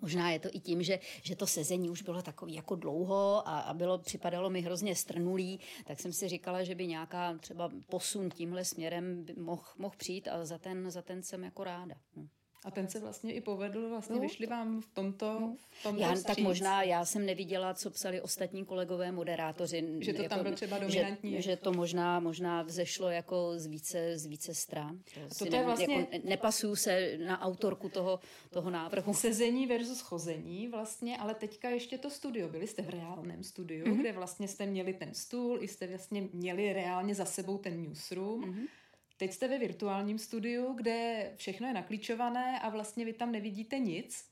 [0.02, 3.60] Možná je to i tím, že, že to sezení už bylo takový jako dlouho a,
[3.60, 8.30] a bylo, připadalo mi hrozně strnulý, tak jsem si říkala, že by nějaká třeba posun
[8.30, 11.96] tímhle směrem mohl moh přijít a za ten, za ten jsem jako ráda.
[12.16, 12.28] No.
[12.66, 15.56] A ten se vlastně i povedl, vlastně no, vyšli vám v tomto, no.
[15.70, 19.88] v tomto já, Tak možná já jsem neviděla, co psali ostatní kolegové moderátoři.
[20.00, 21.32] Že to jako, tam bylo třeba dominantní.
[21.32, 25.00] Že, že to možná, možná vzešlo jako z více, z více stran.
[25.14, 25.96] To, to, to je vlastně...
[25.96, 28.20] Jako, nepasuju se na autorku toho,
[28.50, 29.14] toho návrhu.
[29.14, 32.50] Sezení versus chození vlastně, ale teďka ještě to studio.
[32.50, 34.00] Byli jste v reálném studiu, mm-hmm.
[34.00, 38.42] kde vlastně jste měli ten stůl, i jste vlastně měli reálně za sebou ten newsroom.
[38.42, 38.68] Mm-hmm
[39.22, 44.26] Teď jste ve virtuálním studiu, kde všechno je naklíčované a vlastně vy tam nevidíte nic.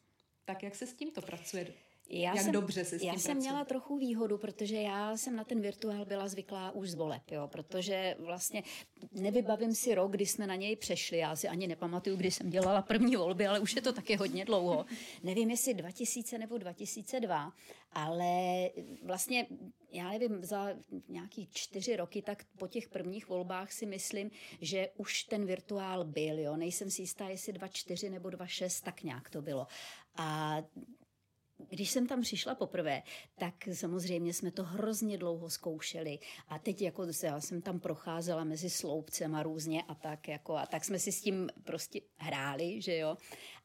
[0.46, 1.74] Tak jak se s tímto pracuje?
[2.12, 5.36] Já Jak jsem, dobře se s tím Já jsem měla trochu výhodu, protože já jsem
[5.36, 8.64] na ten virtuál byla zvyklá už z voleb, jo, protože vlastně
[9.12, 11.18] nevybavím si rok, kdy jsme na něj přešli.
[11.18, 14.46] Já si ani nepamatuju, kdy jsem dělala první volby, ale už je to taky hodně
[14.46, 14.86] dlouho.
[15.24, 17.54] Nevím, jestli 2000 nebo 2002,
[17.92, 18.70] ale
[19.04, 19.48] vlastně
[19.92, 20.70] já nevím, za
[21.08, 26.40] nějaký čtyři roky, tak po těch prvních volbách si myslím, že už ten virtuál byl,
[26.40, 26.58] jo.
[26.58, 29.68] Nejsem si jistá, jestli 2.4 nebo 2.6, tak nějak to bylo.
[30.16, 30.58] A
[31.70, 33.04] když jsem tam přišla poprvé,
[33.38, 36.20] tak samozřejmě jsme to hrozně dlouho zkoušeli.
[36.48, 40.66] A teď jako já jsem tam procházela mezi sloupcem a různě a tak jako a
[40.66, 43.18] tak jsme si s tím prostě hráli, že jo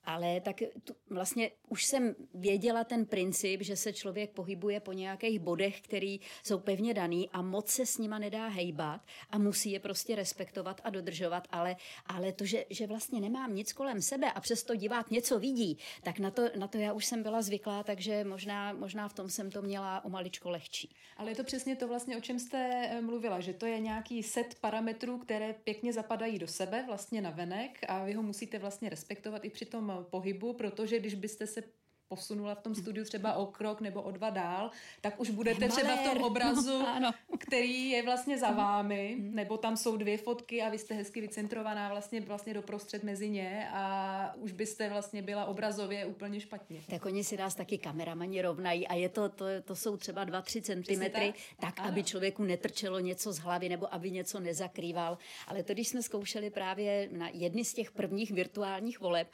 [0.06, 5.38] ale tak tu, vlastně už jsem věděla ten princip, že se člověk pohybuje po nějakých
[5.38, 9.80] bodech, který jsou pevně daný a moc se s nima nedá hejbat a musí je
[9.80, 14.40] prostě respektovat a dodržovat, ale, ale to, že, že vlastně nemám nic kolem sebe a
[14.40, 18.24] přesto divák něco vidí, tak na to, na to já už jsem byla zvyklá, takže
[18.24, 20.94] možná, možná v tom jsem to měla o maličko lehčí.
[21.16, 24.22] Ale je to přesně to vlastně, o čem jste eh, mluvila, že to je nějaký
[24.22, 28.88] set parametrů, které pěkně zapadají do sebe vlastně na venek a vy ho musíte vlastně
[28.88, 31.62] respektovat i při tom pohybu, protože když byste se
[32.08, 35.96] posunula v tom studiu třeba o krok nebo o dva dál, tak už budete třeba
[35.96, 39.34] v tom obrazu, no, který je vlastně za vámi, mm.
[39.34, 43.68] nebo tam jsou dvě fotky a vy jste hezky vycentrovaná vlastně, vlastně doprostřed mezi ně
[43.72, 46.80] a už byste vlastně byla obrazově úplně špatně.
[46.90, 50.62] Tak oni si nás taky kameramani rovnají a je to, to, to jsou třeba 2-3
[50.62, 55.18] centimetry, tak, tak aby člověku netrčelo něco z hlavy nebo aby něco nezakrýval.
[55.46, 59.28] Ale to, když jsme zkoušeli právě na jedny z těch prvních virtuálních voleb,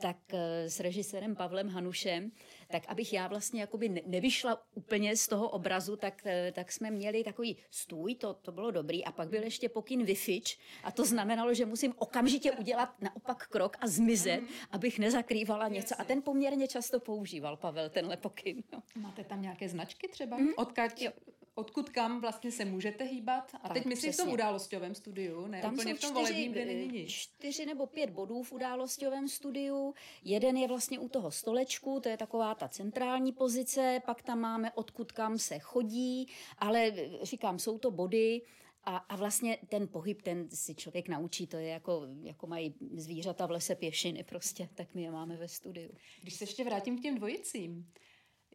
[0.00, 2.32] tak eh, s režisérem Pavlem Hanušem,
[2.68, 7.24] tak abych já vlastně jakoby nevyšla úplně z toho obrazu, tak, eh, tak jsme měli
[7.24, 11.54] takový stůj, to, to bylo dobrý, a pak byl ještě pokyn vyfič a to znamenalo,
[11.54, 14.48] že musím okamžitě udělat naopak krok a zmizet, mm.
[14.70, 15.94] abych nezakrývala něco.
[15.98, 18.62] A ten poměrně často používal Pavel tenhle pokyn.
[18.72, 18.82] No.
[18.96, 20.36] Máte tam nějaké značky třeba?
[20.36, 20.48] Mm.
[20.56, 21.12] Odkaď jo
[21.56, 23.54] odkud kam vlastně se můžete hýbat.
[23.54, 24.22] A tak, teď myslím přesně.
[24.22, 27.10] v tom událostovém studiu, ne tam úplně v tom čtyři, volebním, kde není nic.
[27.10, 29.94] čtyři nebo pět bodů v událostovém studiu.
[30.24, 34.72] Jeden je vlastně u toho stolečku, to je taková ta centrální pozice, pak tam máme
[34.72, 36.92] odkud kam se chodí, ale
[37.22, 38.42] říkám, jsou to body,
[38.88, 43.46] a, a vlastně ten pohyb, ten si člověk naučí, to je jako, jako mají zvířata
[43.46, 45.90] v lese pěšiny prostě, tak my je máme ve studiu.
[46.22, 47.92] Když se ještě vrátím k těm dvojicím,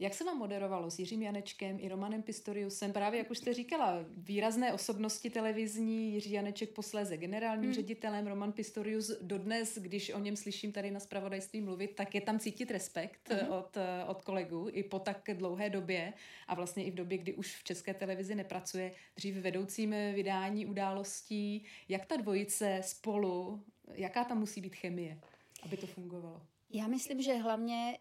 [0.02, 2.94] jak se vám moderovalo s Jiřím Janečkem i Romanem Pistoriusem?
[2.94, 7.74] Právě, jak už jste říkala, výrazné osobnosti televizní, Jiří Janeček posléze generálním hmm.
[7.74, 12.40] ředitelem, Roman Pistorius dodnes, když o něm slyším tady na spravodajství mluvit, tak je tam
[12.40, 13.52] cítit respekt hmm.
[13.52, 16.14] od, od kolegů i po tak dlouhé době
[16.48, 21.66] a vlastně i v době, kdy už v české televizi nepracuje, dřív vedoucím vydání událostí.
[21.90, 25.20] Jak ta dvojice spolu, jaká tam musí být chemie,
[25.64, 26.42] aby to fungovalo?
[26.74, 27.98] Já myslím, že hlavně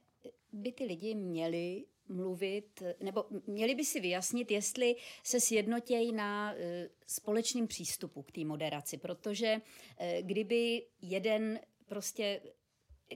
[0.53, 6.89] by ty lidi měli mluvit, nebo měli by si vyjasnit, jestli se sjednotějí na e,
[7.07, 9.61] společným přístupu k té moderaci, protože
[9.99, 12.41] e, kdyby jeden prostě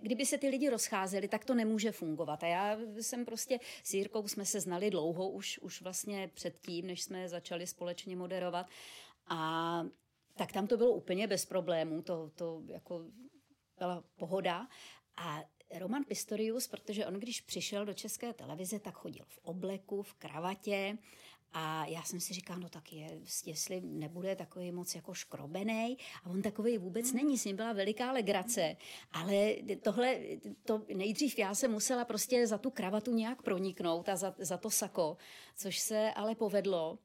[0.01, 2.43] kdyby se ty lidi rozcházeli, tak to nemůže fungovat.
[2.43, 7.03] A já jsem prostě s Jirkou jsme se znali dlouho, už, už vlastně předtím, než
[7.03, 8.67] jsme začali společně moderovat.
[9.27, 9.81] A
[10.37, 13.05] tak tam to bylo úplně bez problémů, to, to jako
[13.79, 14.69] byla pohoda.
[15.17, 15.45] A
[15.79, 20.99] Roman Pistorius, protože on, když přišel do české televize, tak chodil v obleku, v kravatě
[21.55, 25.97] a já jsem si říkal, no tak je, jestli nebude takový moc jako škrobený.
[26.25, 27.17] A on takový vůbec hmm.
[27.17, 28.77] není, s ním byla veliká legrace.
[29.13, 30.19] Ale tohle,
[30.65, 34.71] to nejdřív já jsem musela prostě za tu kravatu nějak proniknout a za, za to
[34.71, 35.17] sako,
[35.57, 36.99] což se ale povedlo.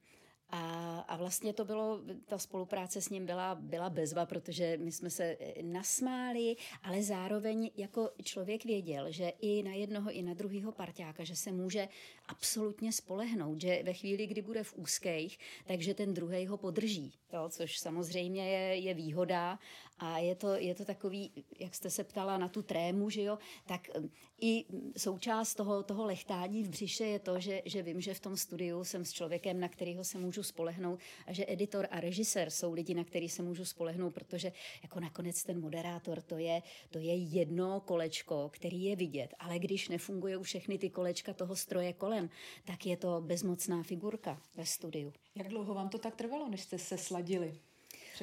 [0.51, 5.09] A, a vlastně to bylo, ta spolupráce s ním byla, byla bezva, protože my jsme
[5.09, 10.71] se eh, nasmáli, ale zároveň jako člověk věděl, že i na jednoho, i na druhého
[10.71, 11.87] parťáka, že se může
[12.27, 17.49] absolutně spolehnout, že ve chvíli, kdy bude v úzkých, takže ten druhý ho podrží, jo,
[17.49, 19.59] což samozřejmě je, je výhoda
[19.99, 23.37] a je to, je to takový, jak jste se ptala na tu trému, že jo,
[23.67, 24.09] tak eh,
[24.41, 24.65] i
[24.97, 28.83] součást toho, toho lechtání v břiše je to, že, že vím, že v tom studiu
[28.83, 32.93] jsem s člověkem, na kterého se můžu spolehnout a že editor a režisér jsou lidi,
[32.93, 34.51] na který se můžu spolehnout, protože
[34.83, 39.89] jako nakonec ten moderátor, to je, to je jedno kolečko, který je vidět, ale když
[39.89, 42.29] nefunguje u všechny ty kolečka toho stroje kolem,
[42.65, 45.13] tak je to bezmocná figurka ve studiu.
[45.35, 47.59] Jak dlouho vám to tak trvalo, než jste se sladili?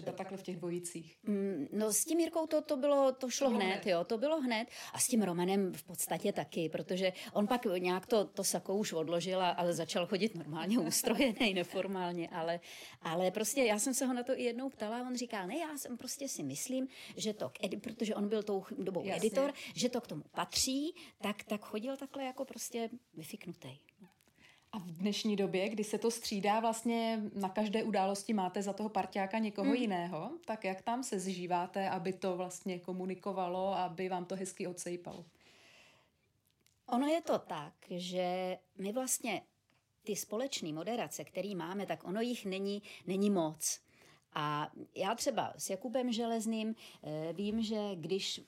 [0.03, 1.17] Třeba takhle v těch dvojicích?
[1.23, 4.19] Mm, no s tím Jirkou to, to bylo, to šlo to hned, hned, jo, to
[4.19, 8.45] bylo hned a s tím Romanem v podstatě taky, protože on pak nějak to, to
[8.45, 12.61] sako už odložil a, a začal chodit normálně ústrojený, neformálně, ale,
[13.03, 15.59] ale prostě já jsem se ho na to i jednou ptala a on říkal, ne,
[15.59, 19.27] já jsem prostě si myslím, že to, protože on byl tou dobou Jasně.
[19.27, 23.79] editor, že to k tomu patří, tak, tak chodil takhle jako prostě vyfiknutý.
[24.77, 28.89] A v dnešní době, kdy se to střídá, vlastně na každé události máte za toho
[28.89, 29.77] parťáka někoho hmm.
[29.77, 35.25] jiného, tak jak tam se zžíváte, aby to vlastně komunikovalo, aby vám to hezky odsejpalo?
[36.87, 39.43] Ono je to tak, že my vlastně
[40.05, 43.81] ty společné moderace, které máme, tak ono jich není, není moc.
[44.35, 48.41] A já třeba s Jakubem Železným e, vím, že když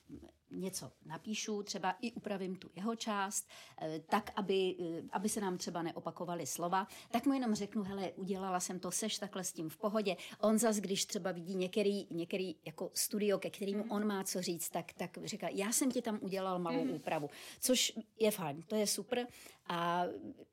[0.51, 3.49] něco napíšu, třeba i upravím tu jeho část,
[3.83, 8.13] eh, tak, aby, eh, aby se nám třeba neopakovaly slova, tak mu jenom řeknu, hele,
[8.13, 10.17] udělala jsem to, seš takhle s tím v pohodě.
[10.41, 14.71] On zas, když třeba vidí některý, některý jako studio, ke kterému on má co říct,
[14.71, 16.91] tak, tak říká, já jsem ti tam udělal malou mm.
[16.91, 17.31] úpravu,
[17.61, 19.27] což je fajn, to je super.
[19.69, 20.05] A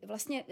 [0.07, 0.45] vlastně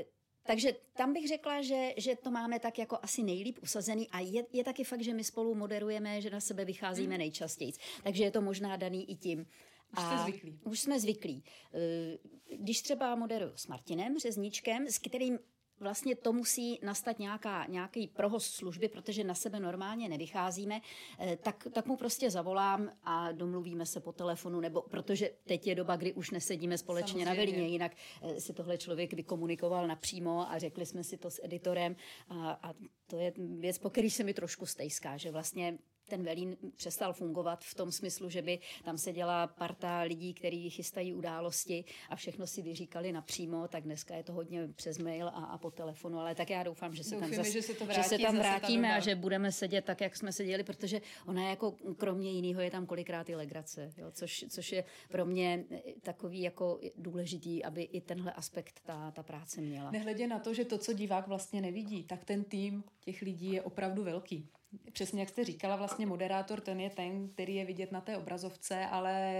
[0.43, 4.45] takže tam bych řekla, že, že to máme tak jako asi nejlíp usazený a je,
[4.53, 7.19] je taky fakt, že my spolu moderujeme, že na sebe vycházíme mm.
[7.19, 7.73] nejčastěji.
[8.03, 9.45] Takže je to možná daný i tím.
[9.97, 10.60] Už jste zvyklí.
[10.63, 11.43] Už jsme zvyklí.
[11.73, 12.17] Eh,
[12.58, 15.39] když třeba moderuju s Martinem Řezničkem, s kterým
[15.79, 20.81] vlastně to musí nastat nějaká, nějaký prohoz služby, protože na sebe normálně nevycházíme,
[21.19, 25.75] eh, tak, tak mu prostě zavolám a domluvíme se po telefonu, nebo protože teď je
[25.75, 27.25] doba, kdy už nesedíme společně Samozřejmě.
[27.25, 31.41] na velině, jinak eh, si tohle člověk vykomunikoval napřímo a řekli jsme si to s
[31.43, 31.95] editorem
[32.30, 32.74] a, a
[33.07, 35.78] to je věc, po který se mi trošku stejská, že vlastně
[36.14, 41.14] ten velín přestal fungovat v tom smyslu, že by tam seděla parta lidí, kteří chystají
[41.14, 45.57] události a všechno si vyříkali napřímo, tak dneska je to hodně přes mail a, a
[45.57, 48.01] po telefonu, ale tak já doufám, že se Doufíme, tam, zas, že se to vrátí,
[48.03, 48.95] že se tam vrátíme doba.
[48.95, 52.72] a že budeme sedět tak, jak jsme seděli, protože ona je jako kromě jiného je
[52.72, 55.66] tam kolikrát i legrace, jo, což, což je pro mě
[56.01, 59.91] takový jako důležitý, aby i tenhle aspekt ta, ta práce měla.
[59.91, 63.61] Nehledě na to, že to, co divák vlastně nevidí, tak ten tým těch lidí je
[63.61, 64.49] opravdu velký.
[64.91, 68.86] Přesně jak jste říkala, vlastně moderátor ten je ten, který je vidět na té obrazovce,
[68.86, 69.34] ale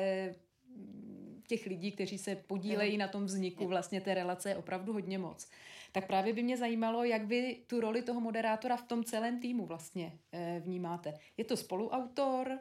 [1.48, 5.50] těch lidí, kteří se podílejí na tom vzniku vlastně té relace je opravdu hodně moc.
[5.92, 9.66] Tak právě by mě zajímalo, jak vy tu roli toho moderátora v tom celém týmu
[9.66, 11.14] vlastně eh, vnímáte.
[11.38, 12.60] Je to spoluautor,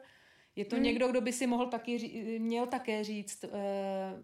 [0.55, 0.83] je to Hmm.
[0.83, 1.97] někdo, kdo by si mohl taky,
[2.39, 3.49] měl také říct, eh,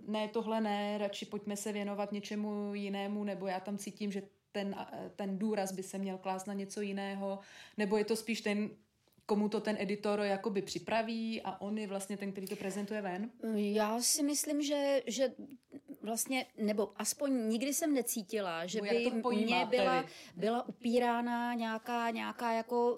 [0.07, 4.21] ne, tohle ne, radši pojďme se věnovat něčemu jinému, nebo já tam cítím, že
[4.51, 4.75] ten,
[5.15, 7.39] ten důraz by se měl klást na něco jiného,
[7.77, 8.69] nebo je to spíš ten,
[9.25, 13.29] komu to ten editor jakoby připraví a on je vlastně ten, který to prezentuje ven?
[13.55, 15.31] Já si myslím, že, že
[16.01, 22.51] vlastně, nebo aspoň nikdy jsem necítila, že No, by mě byla, byla upírána nějaká, nějaká
[22.51, 22.97] jako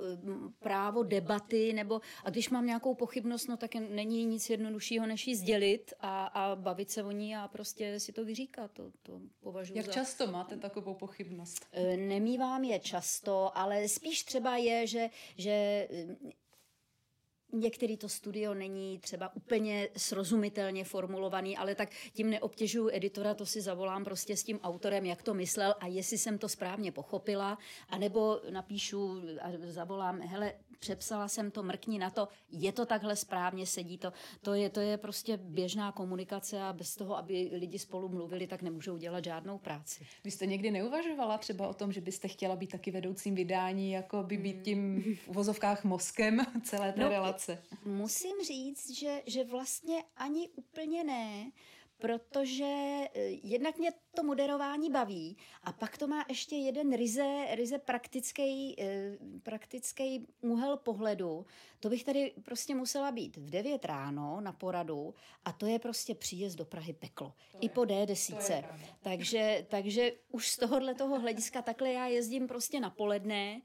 [0.60, 5.36] právo debaty, nebo a když mám nějakou pochybnost, no tak není nic jednoduššího, než ji
[5.36, 8.72] sdělit a, a bavit se o ní a prostě si to vyříkat.
[8.72, 9.92] To, to považuji Jak za...
[9.92, 11.66] často máte takovou pochybnost?
[11.72, 15.88] E, Nemývám je často, ale spíš třeba je, že, že
[17.54, 23.62] Některý to studio není třeba úplně srozumitelně formulovaný, ale tak tím neobtěžuju editora, to si
[23.62, 27.58] zavolám prostě s tím autorem, jak to myslel a jestli jsem to správně pochopila,
[27.90, 33.66] anebo napíšu a zavolám, hele, přepsala jsem to, mrkni na to, je to takhle správně,
[33.66, 34.14] sedí to.
[34.42, 38.62] To je, to je prostě běžná komunikace a bez toho, aby lidi spolu mluvili, tak
[38.62, 40.08] nemůžou dělat žádnou práci.
[40.24, 44.24] Vy jste někdy neuvažovala třeba o tom, že byste chtěla být taky vedoucím vydání, jako
[44.24, 47.41] by být tím v uvozovkách mozkem celé té No, relace?
[47.86, 51.52] Musím říct, že, že vlastně ani úplně ne,
[52.02, 57.78] protože eh, jednak mě to moderování baví a pak to má ještě jeden ryze, ryze
[57.78, 61.46] praktický, eh, praktický úhel pohledu.
[61.80, 65.16] To bych tady prostě musela být v 9 ráno na poradu
[65.46, 67.34] a to je prostě příjezd do Prahy peklo.
[67.60, 68.66] I po D10.
[69.02, 73.62] Takže, takže už z tohohle toho hlediska takhle já jezdím prostě na poledne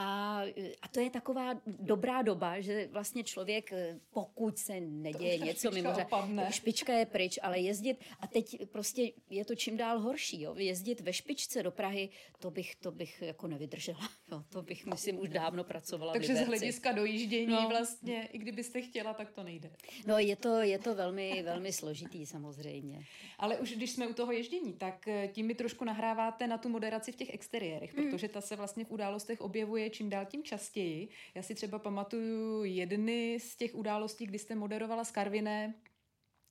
[0.00, 0.42] a,
[0.82, 5.90] a to je taková dobrá doba, že vlastně člověk, eh, pokud se neděje něco špička
[5.90, 6.52] mimo, opadne.
[6.52, 11.00] špička je pryč, ale jezdit, a teď prostě je to čím dál horší, jo, jezdit
[11.00, 15.28] ve špičce do Prahy, to bych, to bych jako nevydržela, jo, to bych, myslím, už
[15.28, 17.68] dávno pracovala Takže z hlediska dojíždění No.
[17.68, 19.70] vlastně, i kdybyste chtěla, tak to nejde.
[20.06, 23.04] No, je to, je to velmi, velmi složitý samozřejmě.
[23.38, 26.68] Ale už když jsme u toho ježdění, tak eh, tím mi trošku nahráváte na tu
[26.68, 28.04] moderaci v těch exteriérech, Mm.
[28.10, 31.08] protože ta se vlastně v událostech objevuje čím dál tím častěji.
[31.34, 35.74] Já si třeba pamatuju jedny z těch událostí, kdy jste moderovala s Karviné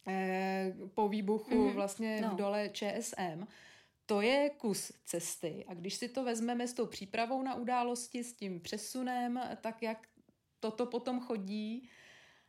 [0.08, 1.74] eh, po výbuchu Mhm.
[1.74, 2.30] vlastně No.
[2.30, 3.48] v dole ČSM.
[4.06, 8.34] To je kus cesty a když si to vezmeme s tou přípravou na události, s
[8.34, 10.08] tím přesunem, tak jak
[10.60, 11.90] toto potom chodí,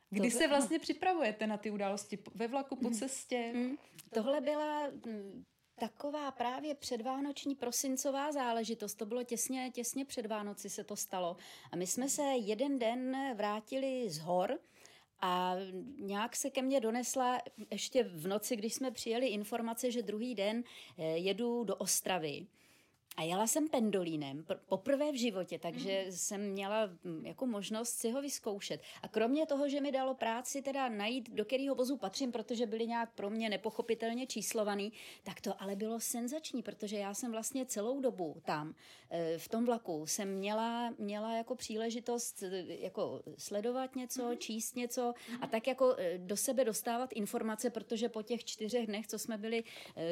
[0.09, 2.19] kdy se vlastně připravujete na ty události?
[2.35, 3.51] Ve vlaku, po cestě?
[3.55, 3.77] Mm.
[4.13, 5.43] Tohle byla mm,
[5.79, 8.95] taková právě předvánoční prosincová záležitost.
[8.95, 11.37] To bylo těsně, těsně před Vánoci se to stalo.
[11.71, 14.59] A my jsme se jeden den vrátili z hor
[15.21, 15.55] a
[15.99, 20.63] nějak se ke mně donesla ještě v noci, když jsme přijeli informace, že druhý den
[20.97, 22.47] eh, jedu do Ostravy.
[23.17, 26.11] A jela jsem pendolínem pr- poprvé v životě, takže Mhm.
[26.11, 28.81] jsem měla mm, jako možnost si ho vyzkoušet.
[29.01, 32.87] A kromě toho, že mi dalo práci teda najít, do kterého vozu patřím, protože byli
[32.87, 34.93] nějak pro mě nepochopitelně číslovaný,
[35.23, 38.75] tak to ale bylo senzační, protože já jsem vlastně celou dobu tam,
[39.09, 44.37] eh, v tom vlaku, jsem měla, měla jako příležitost eh, jako sledovat něco, Mhm.
[44.37, 49.07] číst něco a tak jako eh, do sebe dostávat informace, protože po těch čtyřech dnech,
[49.07, 49.63] co jsme byli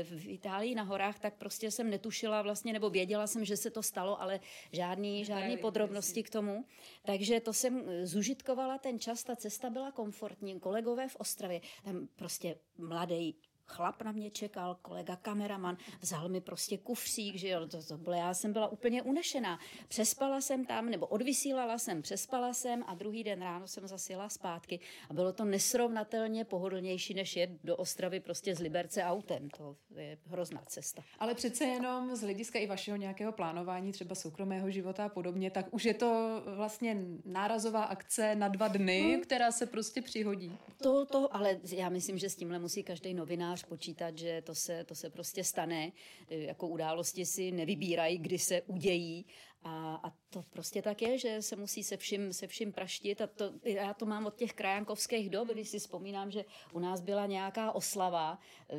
[0.04, 3.84] v Itálii na horách, tak prostě jsem netušila vlastně, nebo věděla jsem, že se to
[3.84, 4.40] stalo, ale
[4.72, 6.66] žádný, žádný podrobnosti k tomu.
[7.06, 10.60] Takže to jsem eh, zužitkovala ten čas, ta cesta byla komfortní.
[10.60, 13.36] Kolegové v Ostravě, tam prostě mladý
[13.68, 18.16] chlap na mě čekal, kolega kameraman, vzal mi prostě kufřík, že jo, to, to bylo,
[18.16, 19.60] já jsem byla úplně unešená.
[19.88, 24.30] Přespala jsem tam, nebo odvysílala jsem, přespala jsem a druhý den ráno jsem zase jela
[24.30, 29.50] zpátky a bylo to nesrovnatelně pohodlnější, než jet do Ostravy prostě z Liberce autem.
[29.50, 31.04] To je hrozná cesta.
[31.20, 35.74] Ale přece jenom z hlediska i vašeho nějakého plánování, třeba soukromého života a podobně, tak
[35.74, 39.22] už je to vlastně nárazová akce na dva dny, Hmm.
[39.22, 40.58] která se prostě přihodí.
[40.84, 44.84] To, to, ale já myslím, že s tímhle musí každý novinář počítat, že to se,
[44.84, 45.92] to se prostě stane.
[46.30, 49.26] Jako události si nevybírají, kdy se udějí
[49.64, 53.22] A, a to prostě tak je, že se musí se vším, se vším praštit.
[53.22, 57.02] A to, já to mám od těch krajankovských dob, když si vzpomínám, že u nás
[57.02, 58.40] byla nějaká oslava
[58.70, 58.76] e,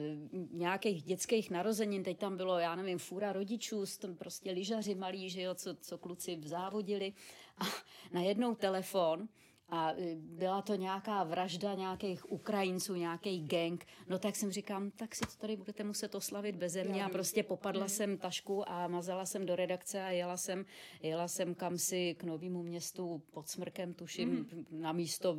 [0.52, 2.02] nějakých dětských narozenin.
[2.02, 3.84] Teď tam bylo, já nevím, fůra rodičů,
[4.18, 7.12] prostě lyžaři malí, že jo, co, co kluci závodili.
[7.58, 7.64] A
[8.12, 9.28] najednou telefon
[9.68, 15.14] a e, byla to nějaká vražda nějakých Ukrajinců, nějaký gang, no tak jsem říkám, tak
[15.14, 17.88] si to tady budete muset oslavit bez mě a prostě popadla mm.
[17.88, 20.64] jsem tašku a mazala jsem do redakce a jela jsem,
[21.02, 24.66] jela jsem kam si k novému městu pod smrkem, tuším, mm.
[24.70, 25.38] na místo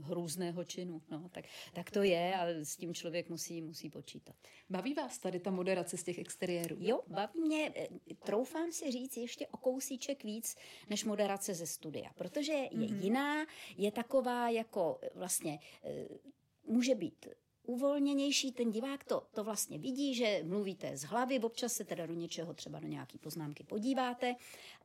[0.00, 1.02] hrůzného činu.
[1.10, 4.36] No, tak, tak to je a s tím člověk musí, musí počítat.
[4.70, 6.76] Baví vás tady ta moderace z těch exteriérů?
[6.80, 10.56] Jo, baví mě, e, troufám si říct ještě o kousíček víc
[10.90, 12.82] než moderace ze studia, protože je mm.
[12.82, 13.46] jiná,
[13.76, 16.08] je taková jako vlastně eh,
[16.66, 17.26] může být
[17.68, 22.14] uvolněnější, ten divák to, to vlastně vidí, že mluvíte z hlavy, občas se teda do
[22.14, 24.36] něčeho, třeba do nějaký poznámky podíváte,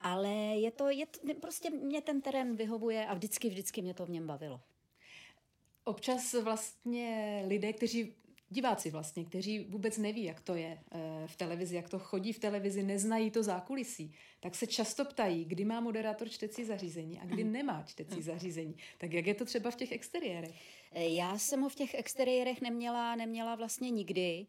[0.01, 4.05] ale je to, je to, prostě mě ten terén vyhovuje a vždycky, vždycky mě to
[4.05, 4.61] v něm bavilo.
[5.84, 8.15] Občas vlastně lidé, kteří
[8.54, 12.39] diváci vlastně, kteří vůbec neví, jak to je eh, v televizi, jak to chodí v
[12.39, 17.43] televizi, neznají to zákulisí, tak se často ptají, kdy má moderátor čtecí zařízení a kdy
[17.43, 18.76] nemá čtecí zařízení.
[18.97, 20.56] Tak jak je to třeba v těch exteriérech?
[20.91, 24.45] Eh, já jsem ho v těch exteriérech neměla, neměla vlastně nikdy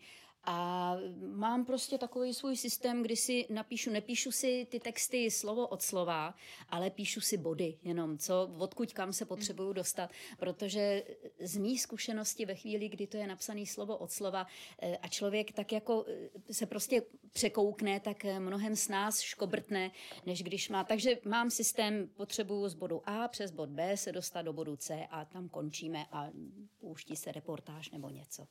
[0.46, 0.96] a
[1.34, 6.34] mám prostě takový svůj systém, kdy si napíšu, nepíšu si ty texty slovo od slova,
[6.68, 11.02] ale píšu si body, jenom co, odkud kam se potřebuju dostat, protože
[11.40, 14.46] z mých zkušenosti ve chvíli, kdy to je napsané slovo od slova
[14.82, 19.90] eh, a člověk tak jako eh, se prostě překoukne, tak eh, mnohem s nás škobrtne,
[20.26, 20.84] než když má.
[20.84, 25.06] Takže mám systém, potřebuju z bodu A přes bod B se dostat do bodu C
[25.10, 26.30] a tam končíme a
[26.78, 28.46] pouští se reportáž nebo něco.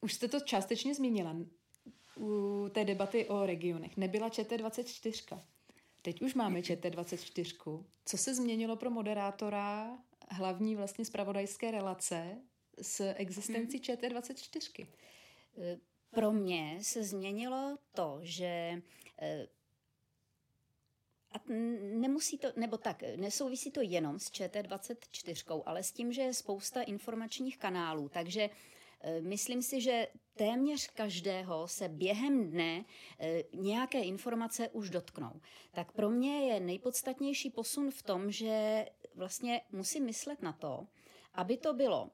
[0.00, 1.36] Už jste to částečně zmínila
[2.16, 3.96] u té debaty o regionech.
[3.96, 5.40] Nebyla ČT24.
[6.02, 7.84] Teď už máme ČT24.
[8.04, 9.98] Co se změnilo pro moderátora
[10.28, 12.38] hlavní vlastně spravodajské relace
[12.82, 13.96] s existencí hmm.
[13.96, 14.86] ČT24?
[16.10, 18.82] Pro mě se změnilo to, že
[19.18, 19.46] eh,
[21.32, 21.38] a
[21.94, 26.82] nemusí to, nebo tak, nesouvisí to jenom s ČT24, ale s tím, že je spousta
[26.82, 28.50] informačních kanálů, takže
[29.20, 32.84] myslím si, že téměř každého se během dne
[33.18, 35.40] eh, nějaké informace už dotknou.
[35.72, 40.86] Tak pro mě je nejpodstatnější posun v tom, že vlastně musím myslet na to,
[41.34, 42.10] aby to bylo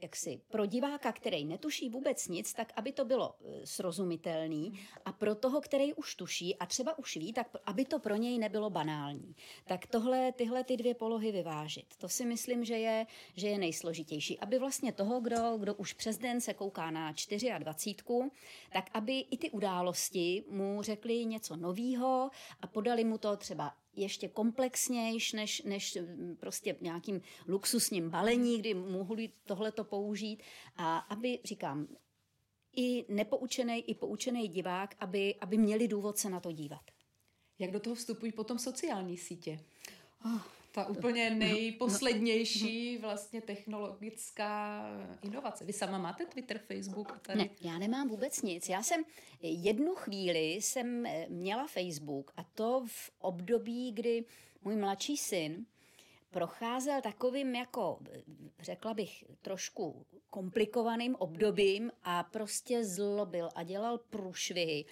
[0.00, 5.34] jaksi pro diváka, který netuší vůbec nic, tak aby to bylo e, srozumitelný a pro
[5.34, 9.34] toho, který už tuší a třeba už ví, tak aby to pro něj nebylo banální.
[9.66, 14.38] Tak tohle, tyhle ty dvě polohy vyvážit, to si myslím, že je, že je nejsložitější.
[14.38, 17.12] Aby vlastně toho, kdo, kdo už přes den se kouká na
[17.58, 18.30] 24,
[18.72, 22.30] tak aby i ty události mu řekli něco novýho
[22.60, 28.74] a podali mu to třeba ještě komplexnější než, než mm, prostě nějakým luxusním balení, kdy
[28.74, 30.42] mohli tohleto použít
[30.76, 31.88] a aby, říkám,
[32.76, 36.90] i nepoučený, i poučený divák, aby, aby měli důvod se na to dívat.
[37.58, 39.60] Jak do toho vstupují potom sociální sítě?
[40.24, 40.42] Oh,
[40.78, 44.82] ta úplně nejposlednější vlastně technologická
[45.22, 45.64] inovace.
[45.64, 47.18] Vy sama máte Twitter, Facebook?
[47.18, 47.38] Tady?
[47.38, 48.68] Ne, já nemám vůbec nic.
[48.68, 49.02] Já jsem
[49.40, 54.24] jednu chvíli jsem eh, měla Facebook a to v období, kdy
[54.62, 55.66] můj mladší syn
[56.30, 57.98] procházel takovým jako,
[58.60, 64.84] řekla bych, trošku komplikovaným obdobím a prostě zlobil a dělal průšvihy.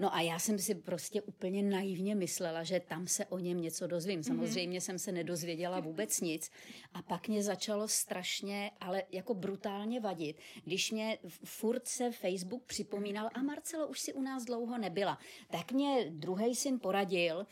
[0.00, 3.86] No a já jsem si prostě úplně naivně myslela, že tam se o něm něco
[3.86, 4.18] dozvím.
[4.18, 4.24] Mhm.
[4.24, 4.82] Samozřejmě mm-hmm.
[4.82, 6.50] jsem se nedozvěděla vůbec nic.
[6.94, 13.30] A pak mě začalo strašně, ale jako brutálně vadit, když mě furt se Facebook připomínal
[13.34, 15.18] a Marcelo, už si u nás dlouho nebyla.
[15.50, 17.46] Tak mě druhý syn poradil,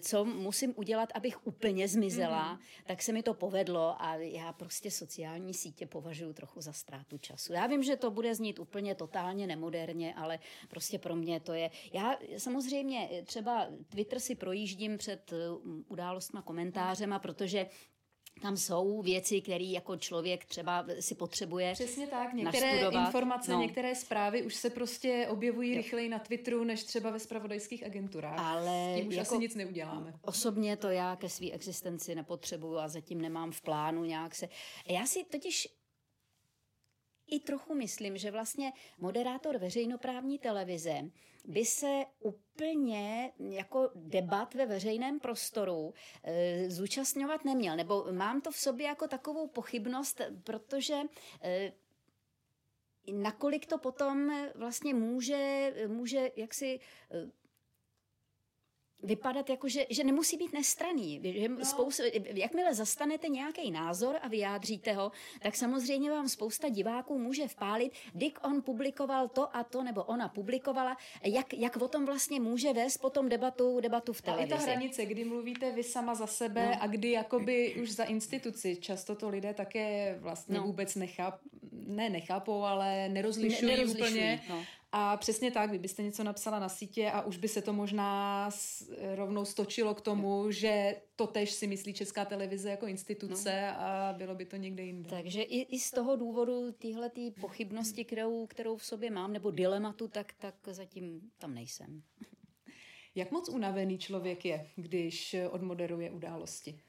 [0.00, 2.84] co musím udělat, abych úplně zmizela, mm-hmm.
[2.86, 7.52] tak se mi to povedlo a já prostě sociální sítě považuji trochu za ztrátu času.
[7.52, 10.38] Já vím, že to bude znít úplně totálně nemoderně, ale
[10.68, 15.36] prostě pro mě to je já samozřejmě třeba Twitter si projíždím před eh,
[15.88, 17.66] událostma, komentářema, protože
[18.40, 23.06] tam jsou věci, které jako člověk třeba si potřebuje Přesně tak, některé nastudovat.
[23.06, 23.60] informace, no.
[23.60, 25.76] některé zprávy už se prostě objevují jo.
[25.76, 28.38] rychleji na Twitteru, než třeba ve spravodajských agenturách.
[28.38, 30.14] Ale S tím už jako asi nic neuděláme.
[30.22, 34.48] Osobně to já ke své existenci nepotřebuju a zatím nemám v plánu nějak se...
[34.88, 35.68] Já si totiž
[37.30, 41.10] i trochu myslím, že vlastně moderátor veřejnoprávní televize
[41.44, 47.76] by se úplně jako debat ve veřejném prostoru e, zúčastňovat neměl.
[47.76, 50.94] Nebo mám to v sobě jako takovou pochybnost, protože
[51.42, 51.72] e,
[53.12, 56.80] nakolik to potom vlastně může, může jaksi
[57.10, 57.43] e,
[59.04, 61.20] vypadat jako, že, že nemusí být nestraný.
[61.24, 61.64] Že no.
[61.64, 62.02] spousta,
[62.34, 68.38] jakmile zastanete nějaký názor a vyjádříte ho, tak samozřejmě vám spousta diváků může vpálit, Dick
[68.46, 72.98] on publikoval to a to, nebo ona publikovala, jak, jak o tom vlastně může vést
[72.98, 74.52] potom debatu, debatu v televizi.
[74.52, 76.82] A i ta hranice, kdy mluvíte vy sama za sebe no.
[76.82, 78.76] a kdy jakoby už za instituci.
[78.76, 80.64] Často to lidé také vlastně no.
[80.64, 81.40] vůbec necháp,
[81.72, 84.42] ne nechápou, ale nerozlišují, ne, nerozlišují úplně.
[84.48, 84.64] No.
[84.96, 88.50] A přesně tak, kdybyste něco napsala na sítě a už by se to možná
[89.14, 93.80] rovnou stočilo k tomu, že to tež si myslí Česká televize jako instituce no.
[93.80, 95.10] a bylo by to někde jinde.
[95.10, 99.50] Takže i, i z toho důvodu tyhle tý pochybnosti, kterou, kterou v sobě mám, nebo
[99.50, 102.02] dilematu, tak, tak zatím tam nejsem.
[103.14, 106.80] Jak moc unavený člověk je, když odmoderuje události?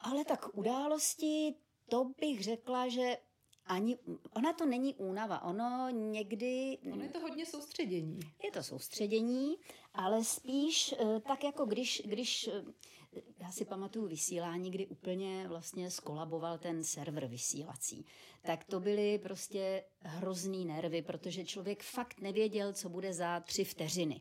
[0.00, 1.54] Ale tak události,
[1.88, 3.16] to bych řekla, že
[3.66, 3.98] ani,
[4.36, 6.78] ona to není únava, ono někdy...
[6.92, 8.18] Ono je to hodně soustředění.
[8.44, 9.56] Je to soustředění,
[9.94, 12.62] ale spíš eh, tak jako když, když eh,
[13.38, 18.06] já si pamatuju vysílání, kdy úplně vlastně skolaboval ten server vysílací.
[18.42, 24.20] Tak to byly prostě hrozný nervy, protože člověk fakt nevěděl, co bude za tři vteřiny.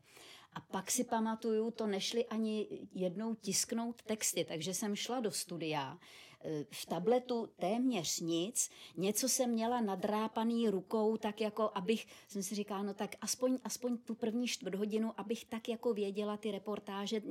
[0.54, 5.98] A pak si pamatuju, to nešli ani jednou tisknout texty, takže jsem šla do studia,
[6.72, 12.84] v tabletu téměř nic, něco jsem měla nadrápaný rukou, tak jako abych, jsem si říkala,
[12.84, 17.22] no tak aspoň, aspoň tu první čtvrt hodinu, abych tak jako věděla ty reportáže,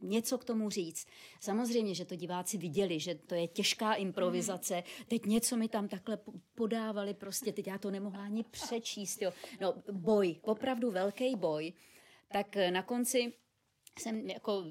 [0.00, 1.06] něco k tomu říct.
[1.40, 5.04] Samozřejmě, že to diváci viděli, že to je těžká improvizace, mm.
[5.08, 6.18] teď něco mi tam takhle
[6.54, 9.32] podávali, prostě teď já to nemohla ani přečíst, jo.
[9.60, 11.72] No boj, opravdu velký boj
[12.32, 13.32] tak na konci
[13.98, 14.64] jsem jako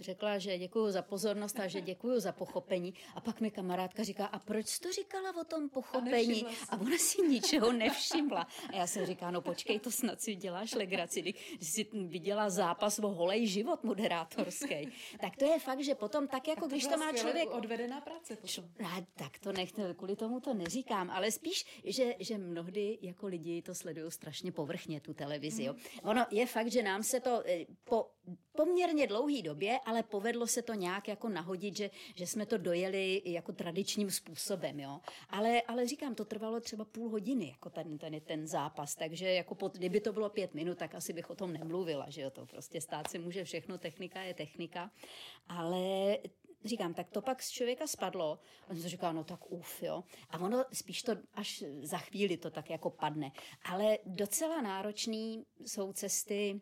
[0.00, 2.94] řekla, že děkuji za pozornost a že děkuji za pochopení.
[3.14, 6.44] A pak mi kamarádka říká, a proč jsi to říkala o tom pochopení?
[6.44, 8.46] A, a ona si ničeho nevšimla.
[8.72, 12.98] A já jsem říkala, no počkej, to snad si děláš legraci, když jsi viděla zápas
[12.98, 14.88] o holej život moderátorský.
[15.20, 17.50] tak to je fakt, že potom tak jako, když to má člověk...
[17.50, 18.64] Odvedená práce potom.
[18.86, 23.62] A, tak to nechte, kvůli tomu to neříkám, ale spíš, že, že mnohdy jako lidi
[23.62, 25.64] to sledují strašně povrchně, tu televizi.
[25.64, 25.72] Jo.
[25.72, 25.82] Mhm.
[26.02, 28.10] Ono je fakt, že nám se to eh, po,
[28.52, 32.58] po poměrně dlouhý době, ale povedlo se to nějak jako nahodit, že, že jsme to
[32.58, 35.00] dojeli jako tradičním způsobem, jo.
[35.30, 39.54] Ale, ale říkám, to trvalo třeba půl hodiny, jako ten, ten, ten zápas, takže jako
[39.54, 42.46] pod, kdyby to bylo pět minut, tak asi bych o tom nemluvila, že jo, to
[42.46, 44.90] prostě stát se může všechno, technika je technika,
[45.48, 46.18] ale
[46.64, 48.38] říkám, tak to pak z člověka spadlo.
[48.70, 50.04] On si říká, no tak uf, jo.
[50.30, 53.32] A ono spíš to až za chvíli to tak jako padne.
[53.64, 56.60] Ale docela náročný jsou cesty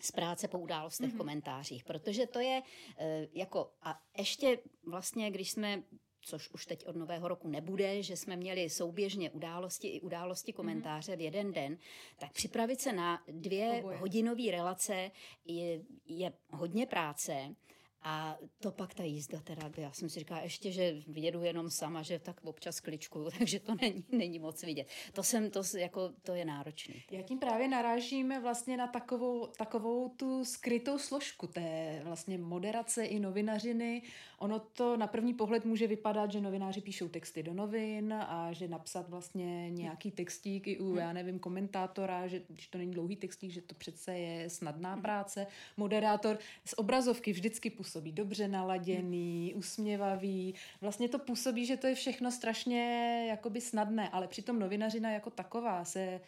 [0.00, 1.16] z práce po událostech mm-hmm.
[1.16, 2.62] komentářích, protože to je
[2.98, 5.82] e, jako a ještě vlastně, když jsme
[6.22, 11.12] což už teď od nového roku nebude, že jsme měli souběžně události i události komentáře
[11.12, 11.16] mm-hmm.
[11.16, 11.78] v jeden den,
[12.18, 13.98] tak připravit se na dvě Oboje.
[13.98, 15.10] hodinové relace
[15.44, 17.54] je, je hodně práce.
[18.02, 22.02] A to pak ta jízda teda, já jsem si říkala ještě, že jedu jenom sama,
[22.02, 24.86] že tak občas kličku, takže to není, není moc vidět.
[25.12, 27.02] To jsem, to, jako, to je náročný.
[27.10, 33.20] Já tím právě narážíme vlastně na takovou, takovou tu skrytou složku té vlastně moderace i
[33.20, 34.02] novinařiny.
[34.38, 38.68] Ono to na první pohled může vypadat, že novináři píšou texty do novin a že
[38.68, 43.50] napsat vlastně nějaký textík i u, já nevím, komentátora, že když to není dlouhý textík,
[43.50, 45.46] že to přece je snadná práce.
[45.76, 50.54] Moderátor z obrazovky vždycky působí působí dobře naladěný, usměvavý.
[50.80, 55.84] Vlastně to působí, že to je všechno strašně jakoby snadné, ale přitom novinařina jako taková
[55.84, 56.20] se e,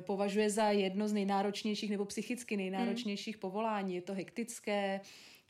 [0.00, 3.40] považuje za jedno z nejnáročnějších nebo psychicky nejnáročnějších hmm.
[3.40, 3.94] povolání.
[3.94, 5.00] Je to hektické,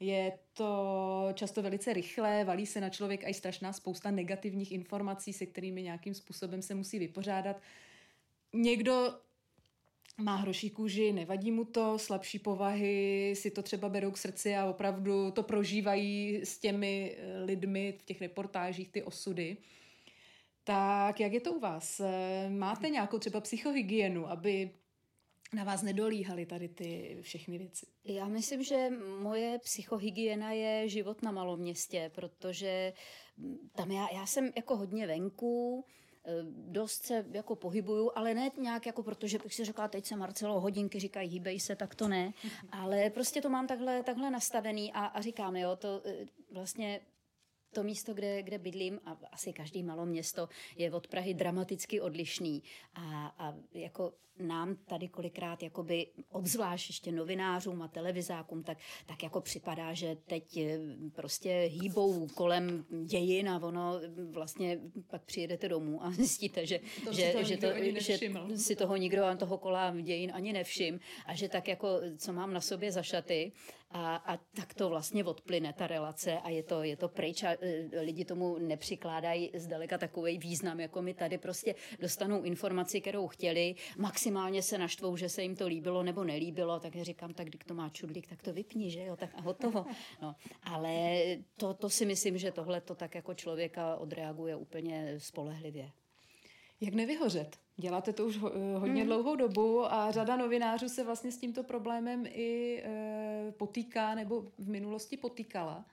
[0.00, 5.46] je to často velice rychlé, valí se na člověk i strašná spousta negativních informací, se
[5.46, 7.62] kterými nějakým způsobem se musí vypořádat.
[8.52, 9.14] Někdo
[10.20, 14.66] má hroší kůži, nevadí mu to, slabší povahy si to třeba berou k srdci a
[14.66, 19.56] opravdu to prožívají s těmi eh, lidmi v těch reportážích, ty osudy.
[20.64, 22.00] Tak jak je to u vás?
[22.00, 24.70] Eh, máte nějakou třeba psychohygienu, aby
[25.54, 27.86] na vás nedolíhaly tady ty všechny věci?
[28.04, 28.90] Já myslím, že
[29.22, 32.92] moje psychohygiena je život na malom městě, protože
[33.72, 35.84] tam já, já jsem jako hodně venku,
[36.50, 40.60] dost se jako pohybuju, ale ne nějak jako protože bych si řekla, teď se Marcelo
[40.60, 42.32] hodinky říkají, hýbej se, tak to ne,
[42.72, 47.00] ale prostě to mám takhle, takhle nastavený a, a říkám, jo, to eh, vlastně
[47.72, 52.62] to místo, kde, kde bydlím, a asi každý malo město, je od Prahy dramaticky odlišný.
[52.94, 59.40] A, a jako nám tady kolikrát, jakoby obzvlášť ještě novinářům a televizákům, tak, tak jako
[59.40, 60.78] připadá, že teď eh,
[61.14, 64.00] prostě hýbou kolem dějin a ono
[64.30, 67.66] vlastně pak přijedete domů a zjistíte, že, to že, si, to
[68.00, 68.18] že, že
[68.56, 72.60] si toho nikdo toho kola dějin ani nevšim a že tak jako, co mám na
[72.60, 73.52] sobě za šaty
[73.90, 77.52] a, a tak to vlastně odplyne ta relace a je to, je to pryč a
[77.52, 77.56] e,
[78.00, 84.62] lidi tomu nepřikládají zdaleka takový význam, jako my tady prostě dostanou informaci, kterou chtěli, maximálně
[84.62, 87.88] se naštvou, že se jim to líbilo nebo nelíbilo, tak říkám, tak když to má
[87.88, 89.86] čudlík, tak to vypni, že jo, tak a hotovo.
[90.22, 91.20] No, ale
[91.56, 95.90] to, to si myslím, že tohle to tak jako člověka odreaguje úplně spolehlivě.
[96.80, 97.56] Jak nevyhořet?
[97.76, 98.36] Děláte to už
[98.78, 99.06] hodně hmm.
[99.06, 104.68] dlouhou dobu a řada novinářů se vlastně s tímto problémem i e, potýká nebo v
[104.68, 105.84] minulosti potýkala.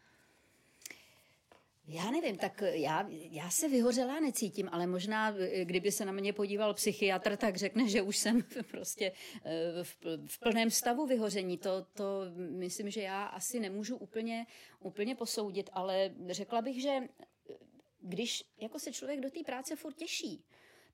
[1.89, 6.73] Já nevím, tak já, já se vyhořela necítím, ale možná, kdyby se na mě podíval
[6.73, 9.11] psychiatr, tak řekne, že už jsem prostě
[9.83, 11.57] v, v plném stavu vyhoření.
[11.57, 14.45] To, to myslím, že já asi nemůžu úplně,
[14.79, 16.99] úplně posoudit, ale řekla bych, že
[18.01, 20.43] když jako se člověk do té práce furt těší,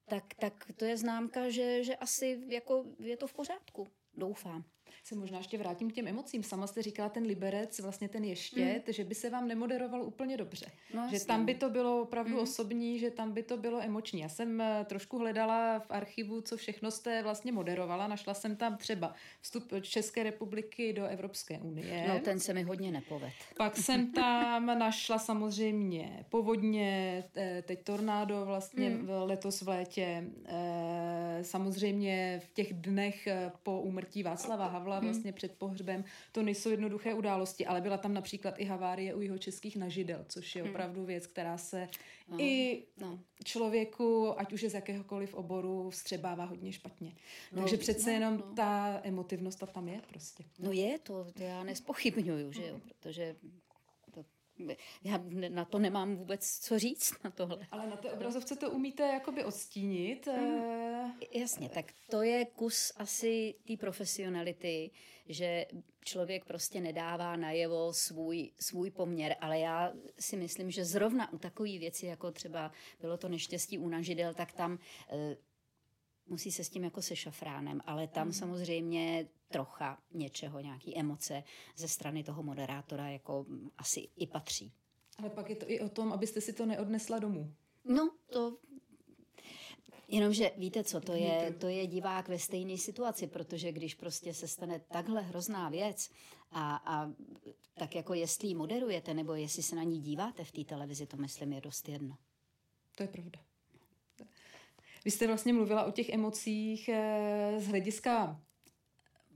[0.05, 3.87] tak, tak to je známka, že, že asi jako je to v pořádku.
[4.13, 4.63] Doufám
[5.03, 6.43] se možná ještě vrátím k těm emocím.
[6.43, 8.93] Sama jste říkala ten liberec, vlastně ten ještět, mm.
[8.93, 10.65] že by se vám nemoderoval úplně dobře.
[10.93, 12.39] No, že tam by to bylo opravdu mm.
[12.39, 14.19] osobní, že tam by to bylo emoční.
[14.19, 18.07] Já jsem eh, trošku hledala v archivu, co všechno jste vlastně moderovala.
[18.07, 22.05] Našla jsem tam třeba vstup České republiky do Evropské unie.
[22.07, 23.33] No ten se mi hodně nepoved.
[23.57, 29.09] Pak jsem tam našla samozřejmě povodně, eh, teď tornádo vlastně mm.
[29.09, 30.23] letos v létě.
[30.45, 33.27] Eh, samozřejmě v těch dnech
[33.63, 35.07] po úmrtí Václava Havla Havla hmm.
[35.07, 36.03] vlastně před pohřbem.
[36.31, 40.55] To nejsou jednoduché události, ale byla tam například i havárie u jeho českých nažidel, což
[40.55, 40.71] je hmm.
[40.71, 41.87] opravdu věc, která se
[42.29, 42.39] no.
[42.39, 43.19] i no.
[43.43, 47.15] člověku, ať už je z jakéhokoliv oboru, vstřebává hodně špatně.
[47.51, 48.55] No, Takže přece no, jenom no.
[48.55, 50.43] ta emotivnost ta tam je prostě.
[50.59, 53.35] No je, to, to já nespochybnuju, že jo, protože
[55.03, 57.67] já na to nemám vůbec co říct na tohle.
[57.71, 60.27] Ale na té obrazovce to umíte jakoby odstínit.
[60.27, 61.11] Mm.
[61.31, 64.91] Jasně, tak to je kus asi té profesionality,
[65.29, 65.65] že
[66.03, 71.79] člověk prostě nedává najevo svůj, svůj poměr, ale já si myslím, že zrovna u takové
[71.79, 74.79] věci, jako třeba bylo to neštěstí u nažidel, tak tam
[75.09, 75.37] e,
[76.33, 78.33] musí se s tím jako se šafránem, ale tam mm.
[78.33, 81.43] samozřejmě trocha něčeho, nějaký emoce
[81.75, 83.45] ze strany toho moderátora jako
[83.77, 84.73] asi i patří.
[85.17, 87.53] Ale pak je to i o tom, abyste si to neodnesla domů.
[87.85, 88.57] No, to
[90.07, 94.47] Jenomže víte co, to je, to je divák ve stejné situaci, protože když prostě se
[94.47, 96.09] stane takhle hrozná věc
[96.51, 97.13] a, a
[97.73, 101.17] tak jako jestli ji moderujete nebo jestli se na ní díváte v té televizi, to
[101.17, 102.17] myslím je dost jedno.
[102.95, 103.39] To je pravda.
[105.05, 108.41] Vy jste vlastně mluvila o těch emocích eh, z hlediska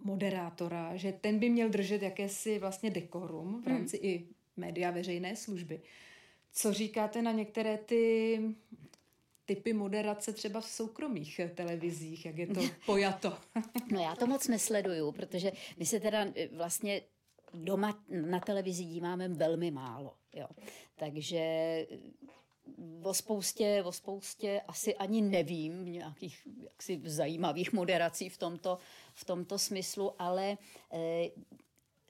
[0.04, 4.06] moderátora, že ten by měl držet jakési vlastně dekorum v rámci hmm.
[4.06, 5.82] i média veřejné služby.
[6.54, 8.42] Co říkáte na některé ty
[9.46, 13.38] typy moderace třeba v soukromých televizích, jak je to pojato?
[13.92, 17.02] no já to moc nesleduju, protože my se teda eh, vlastně
[17.54, 20.14] doma na televizi díváme velmi málo.
[20.34, 20.48] Jo.
[20.96, 21.42] Takže
[23.04, 28.78] o spoustě, o spoustě asi ani nevím nějakých jaksi zajímavých moderací v tomto,
[29.14, 30.58] v tomto smyslu, ale
[30.94, 31.30] e,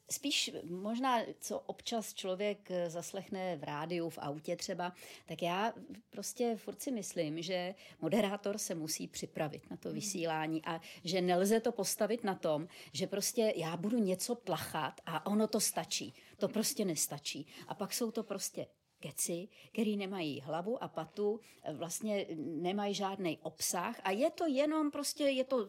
[0.10, 4.94] spíš možná, co občas člověk zaslechne v rádiu, v autě třeba,
[5.26, 5.74] tak já
[6.10, 9.96] prostě furt si myslím, že moderátor se musí připravit na to hmm.
[9.96, 15.26] vysílání a že nelze to postavit na tom, že prostě já budu něco tlachat a
[15.26, 16.14] ono to stačí.
[16.38, 17.48] To prostě nestačí.
[17.68, 18.68] A pak jsou to prostě
[19.08, 21.40] keci, který nemají hlavu a patu,
[21.74, 25.68] vlastně nemají žádný obsah a je to jenom prostě, je to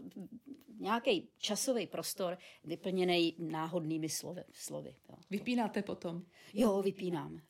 [0.81, 4.45] nějaký časový prostor vyplněný náhodnými slovy.
[4.53, 5.17] slovy jo.
[5.31, 6.23] Vypínáte potom?
[6.55, 7.41] Jo, vypínám.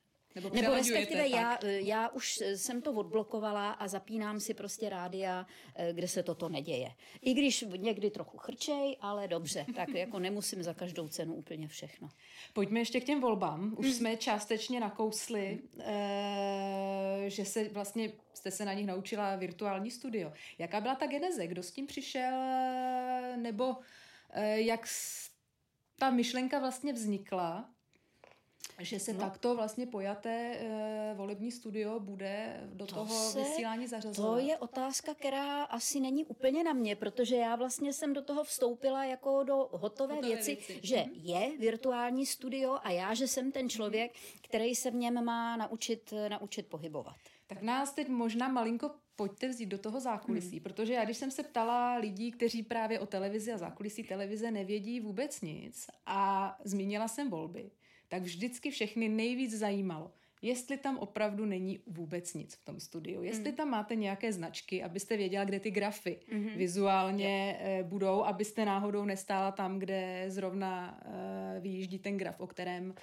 [0.40, 5.92] Nebo, Nebo respektive já, já už jsem to odblokovala a zapínám si prostě rádia, eh,
[5.92, 6.92] kde se toto neděje.
[7.22, 12.08] I když někdy trochu chrčej, ale dobře, tak jako nemusím za každou cenu úplně všechno.
[12.52, 13.74] Pojďme ještě k těm volbám.
[13.78, 20.32] Už jsme částečně nakousli, eh, že se vlastně jste se na nich naučila virtuální studio.
[20.58, 21.46] Jaká byla ta geneze?
[21.46, 22.32] Kdo s tím přišel?
[23.36, 23.76] Nebo
[24.30, 24.88] eh, jak
[25.98, 27.70] ta myšlenka vlastně vznikla?
[28.78, 29.18] Že se no.
[29.18, 34.30] takto vlastně pojaté e, volební studio bude do to toho se, vysílání zařazovat?
[34.30, 38.44] To je otázka, která asi není úplně na mě, protože já vlastně jsem do toho
[38.44, 41.10] vstoupila jako do hotové, hotové věci, věci, že mm-hmm.
[41.14, 46.14] je virtuální studio a já, že jsem ten člověk, který se v něm má naučit,
[46.28, 47.16] naučit pohybovat.
[47.46, 50.62] Tak nás teď možná malinko pojďte vzít do toho zákulisí, hmm.
[50.62, 55.00] protože já když jsem se ptala lidí, kteří právě o televizi a zákulisí televize nevědí
[55.00, 57.70] vůbec nic a zmínila jsem volby,
[58.08, 63.22] tak vždycky všechny nejvíc zajímalo, jestli tam opravdu není vůbec nic v tom studiu.
[63.22, 63.56] Jestli mm.
[63.56, 66.56] tam máte nějaké značky, abyste věděla, kde ty grafy mm-hmm.
[66.56, 67.86] vizuálně yeah.
[67.86, 72.94] budou, abyste náhodou nestála tam, kde zrovna uh, vyjíždí ten graf, o kterém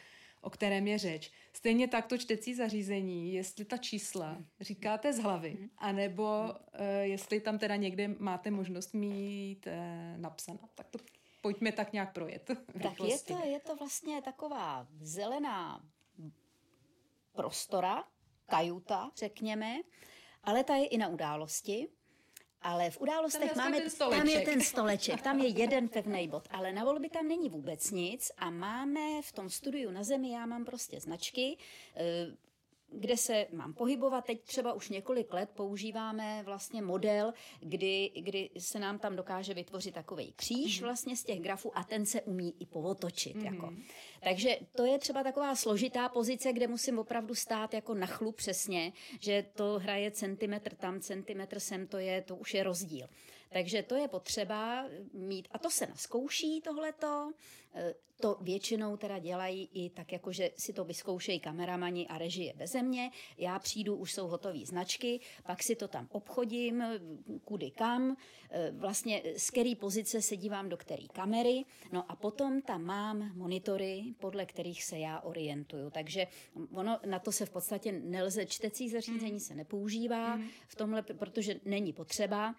[0.41, 1.31] o kterém je řeč.
[1.53, 5.69] Stejně tak to čtecí zařízení, jestli ta čísla říkáte z hlavy, mhm.
[5.77, 10.59] anebo uh, jestli tam teda někde máte možnost mít uh, napsaná.
[10.75, 10.97] Tak to
[11.45, 12.51] pojďme tak nějak projet.
[12.83, 15.81] Tak je to, je to vlastně taková zelená
[17.33, 18.03] prostora,
[18.45, 19.75] kajuta, řekněme,
[20.43, 21.87] ale ta je i na události.
[22.61, 26.73] Ale v událostech tam máme, tam je ten stoleček, tam je jeden pevný bod, ale
[26.73, 30.65] na volby tam není vůbec nic a máme v tom studiu na zemi, já mám
[30.65, 31.57] prostě značky,
[31.95, 32.27] eh,
[32.95, 34.25] kde se mám pohybovat.
[34.25, 39.93] Teď třeba už několik let používáme vlastně model, kdy, kdy se nám tam dokáže vytvořit
[39.93, 40.83] takový kříž mm-hmm.
[40.83, 43.35] vlastně z těch grafů a ten se umí i povotočit.
[43.35, 43.53] Mm-hmm.
[43.53, 43.73] Jako.
[44.23, 48.93] Takže to je třeba taková složitá pozice, kde musím opravdu stát jako na chlu přesně,
[49.19, 53.07] že to hraje centimetr tam, centimetr sem, to je, to už je rozdíl.
[53.55, 57.31] Takže to je potřeba mít, a to se naskouší tohleto,
[57.75, 62.53] e, to většinou teda dělají i tak, jako že si to vyzkoušejí kameramani a režie
[62.53, 63.11] beze mě.
[63.37, 66.83] Já přijdu, už jsou hotové značky, pak si to tam obchodím,
[67.43, 68.17] kudy kam,
[68.49, 73.31] e, vlastně z který pozice se dívám do který kamery, no a potom tam mám
[73.35, 75.89] monitory, podle kterých se já orientuju.
[75.89, 76.27] Takže
[76.71, 80.47] ono na to se v podstatě nelze, čtecí zařízení se nepoužívá mm.
[80.67, 82.55] v tomhle, protože není potřeba,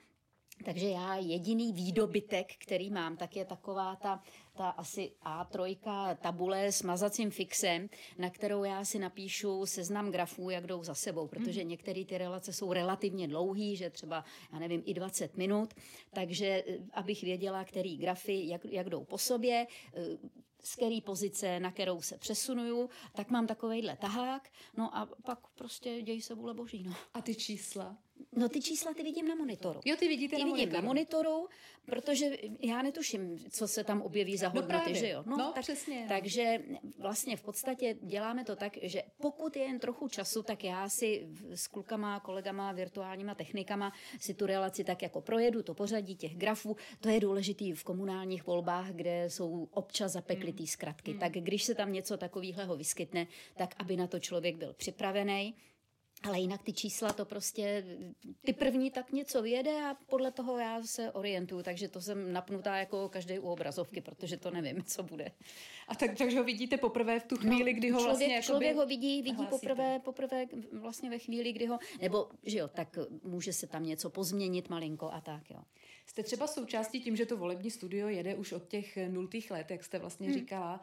[0.64, 4.22] takže já jediný výdobytek, který mám, tak je taková ta,
[4.56, 5.76] ta asi A3
[6.20, 7.88] tabule s mazacím fixem,
[8.18, 11.68] na kterou já si napíšu seznam grafů, jak jdou za sebou, protože mm.
[11.68, 15.74] některé ty relace jsou relativně dlouhé, že třeba, já nevím, i 20 minut,
[16.12, 20.02] takže eh, abych věděla, který grafy, jak, jak jdou po sobě, eh,
[20.66, 26.02] z který pozice, na kterou se přesunuju, tak mám takovejhle tahák, no a pak prostě
[26.02, 26.82] dějí se vůle boží.
[26.82, 26.94] No.
[27.14, 27.96] A ty čísla?
[28.36, 29.80] No ty čísla ty vidím na monitoru.
[29.84, 30.82] Jo, ty vidíte ty na vidím monitoru.
[30.82, 31.48] na monitoru,
[31.86, 35.22] protože já netuším, co se tam objeví za no hodnoty, no že jo?
[35.26, 36.06] No, no tak, přesně.
[36.08, 36.62] Takže
[36.98, 41.28] vlastně v podstatě děláme to tak, že pokud je jen trochu času, tak já si
[41.54, 46.76] s klukama, kolegama, virtuálníma technikama si tu relaci tak jako projedu, to pořadí těch grafů.
[47.00, 50.66] To je důležitý v komunálních volbách, kde jsou občas zapeklitý hmm.
[50.66, 51.10] zkratky.
[51.10, 51.20] Hmm.
[51.20, 55.54] Tak když se tam něco takového vyskytne, tak aby na to člověk byl připravený.
[56.22, 57.84] Ale jinak ty čísla to prostě,
[58.44, 62.76] ty první tak něco vyjede a podle toho já se orientuju, takže to jsem napnutá
[62.76, 65.32] jako každý u obrazovky, protože to nevím, co bude.
[65.88, 68.86] A tak, takže ho vidíte poprvé v tu chvíli, kdy ho člověk, vlastně Člověk ho
[68.86, 73.66] vidí, vidí poprvé, poprvé vlastně ve chvíli, kdy ho, nebo že jo, tak může se
[73.66, 75.60] tam něco pozměnit malinko a tak jo.
[76.06, 79.84] Jste třeba součástí tím, že to volební studio jede už od těch nultých let, jak
[79.84, 80.38] jste vlastně hmm.
[80.38, 80.80] říkala,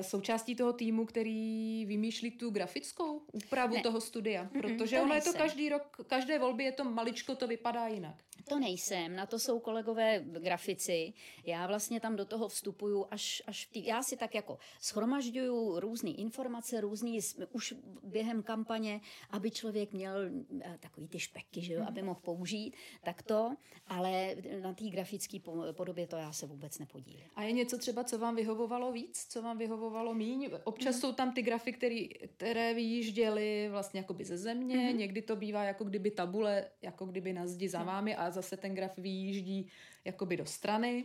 [0.00, 3.82] součástí toho týmu, který vymýšlí tu grafickou úpravu ne.
[3.82, 4.48] toho studia?
[4.60, 5.32] Protože to ono nejsem.
[5.32, 8.14] je to každý rok, každé volby je to maličko, to vypadá jinak.
[8.48, 11.12] To nejsem, na to jsou kolegové grafici.
[11.44, 16.10] Já vlastně tam do toho vstupuju až, až tý, já si tak jako schromažďuju různé
[16.10, 17.18] informace, různý
[17.52, 20.14] už během kampaně, aby člověk měl
[20.60, 23.54] eh, takový ty špeky, že jo, aby mohl použít, tak to,
[23.86, 25.38] ale na té grafické
[25.72, 27.26] podobě to já se vůbec nepodílím.
[27.34, 30.50] A je něco třeba, co vám vyhovovalo víc, co vám vyhovovalo míň?
[30.64, 31.00] Občas mm.
[31.00, 34.98] jsou tam ty grafy, který, které vyjížděly vlastně jakoby ze země, mm.
[34.98, 37.86] někdy to bývá jako kdyby tabule, jako kdyby na zdi za mhm.
[37.86, 39.68] vámi a zase ten graf vyjíždí
[40.04, 41.04] jakoby do strany.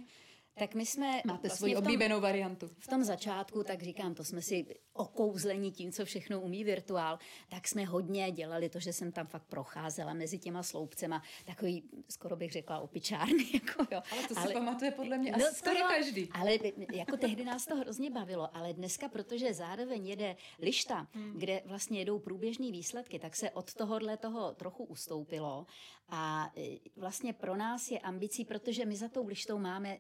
[0.57, 1.07] Tak my jsme...
[1.25, 2.69] Máte vlastně svoji oblíbenou variantu.
[2.79, 7.67] V tom začátku, tak říkám, to jsme si okouzlení tím, co všechno umí virtuál, tak
[7.67, 12.51] jsme hodně dělali to, že jsem tam fakt procházela mezi těma sloupcema, takový, skoro bych
[12.51, 13.45] řekla, opičárny.
[13.53, 14.01] Jako, jo.
[14.11, 16.29] Ale to ale, si pamatuje podle mě no, asi skoro každý.
[16.31, 16.57] Ale
[16.93, 21.33] jako tehdy nás to hrozně bavilo, ale dneska, protože zároveň jede lišta, hmm.
[21.37, 25.65] kde vlastně jedou průběžné výsledky, tak se od tohohle toho trochu ustoupilo
[26.09, 29.97] a e, vlastně pro nás je ambicí, protože my za tou lištou máme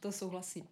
[0.00, 0.68] to souhlasím.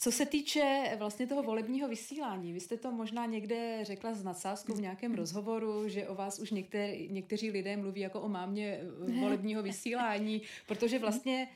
[0.00, 4.74] Co se týče vlastně toho volebního vysílání, vy jste to možná někde řekla s nadsázkou
[4.74, 8.80] v nějakém rozhovoru, že o vás už některé, někteří lidé mluví jako o mámě
[9.20, 11.48] volebního vysílání, protože vlastně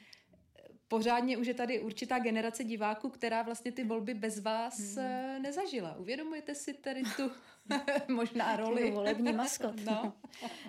[0.88, 5.42] pořádně už je tady určitá generace diváků, která vlastně ty volby bez vás hmm.
[5.42, 5.96] nezažila.
[5.96, 7.30] Uvědomujete si tady tu
[8.08, 8.90] Možná roli.
[8.90, 9.74] volební maskot.
[9.84, 10.12] No.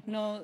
[0.06, 0.40] no,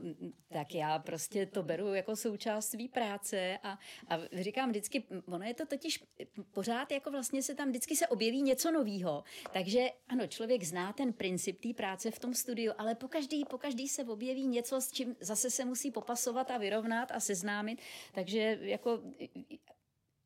[0.53, 5.53] tak já prostě to beru jako součást své práce a, a říkám vždycky, ono je
[5.53, 6.03] to totiž
[6.51, 9.23] pořád jako vlastně se tam vždycky se objeví něco novýho.
[9.53, 13.57] Takže ano, člověk zná ten princip té práce v tom studiu, ale po každý, po
[13.57, 17.79] každý se objeví něco, s čím zase se musí popasovat a vyrovnat a seznámit.
[18.13, 19.01] Takže jako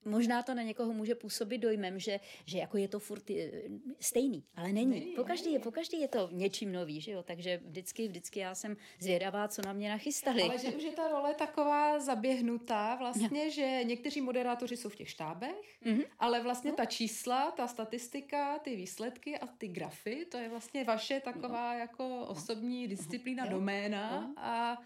[0.06, 3.52] možná to na někoho může působit dojmem, že, že jako je to furt eh,
[4.00, 4.92] stejný, ale není.
[4.92, 5.64] není po, každý, není.
[5.64, 7.24] po každý je to něčím nový, že jo?
[7.24, 10.42] takže vždycky, vždycky já jsem zvědavá, co na mě nachystali.
[10.42, 13.50] Ale že už je ta role taková zaběhnutá vlastně, no.
[13.50, 16.06] že někteří moderátoři jsou v těch štábech, mm-hmm.
[16.20, 16.78] ale vlastně no.
[16.78, 21.80] ta čísla, ta statistika, ty výsledky a ty grafy, to je vlastně vaše taková no.
[21.80, 23.52] jako osobní disciplína, no.
[23.52, 24.34] doména no.
[24.38, 24.82] a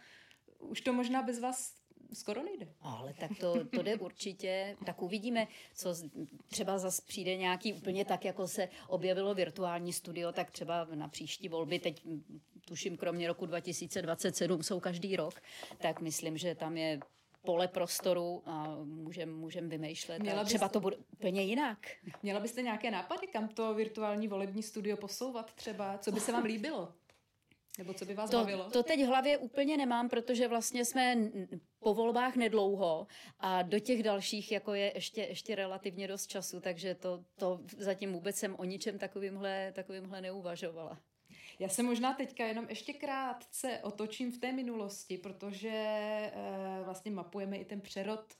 [0.60, 1.74] už to možná bez vás
[2.14, 2.68] skoro nejde.
[2.82, 4.76] Ale tak to, to jde určitě.
[4.86, 5.96] Tak uvidíme, co
[6.50, 11.50] třeba zase přijde nějaký úplně tak, jako se objevilo virtuální studio, tak třeba na příští
[11.50, 12.04] volby, teď
[12.66, 15.42] tuším kromě roku 2027 jsou každý rok,
[15.78, 17.00] tak myslím, že tam je
[17.46, 20.20] pole prostoru a můžeme můžem vymýšlet.
[20.20, 21.78] Měla byste, třeba to bude úplně jinak.
[22.24, 25.98] Měla byste nějaké nápady, kam to virtuální volební studio posouvat třeba?
[25.98, 26.94] Co by se vám líbilo?
[27.78, 28.70] Nebo co by vás to, bavilo?
[28.70, 31.18] To teď v hlavě úplně nemám, protože vlastně jsme
[31.80, 33.08] po volbách nedlouho
[33.40, 38.14] a do těch dalších jako je ještě, ještě relativně dost času, takže to, to zatím
[38.14, 41.00] vůbec jsem o ničem takovýmhle, takovýmhle neuvažovala.
[41.60, 46.32] Já se možná teďka jenom ještě krátce otočím v té minulosti, protože e,
[46.84, 48.34] vlastně mapujeme i ten přerod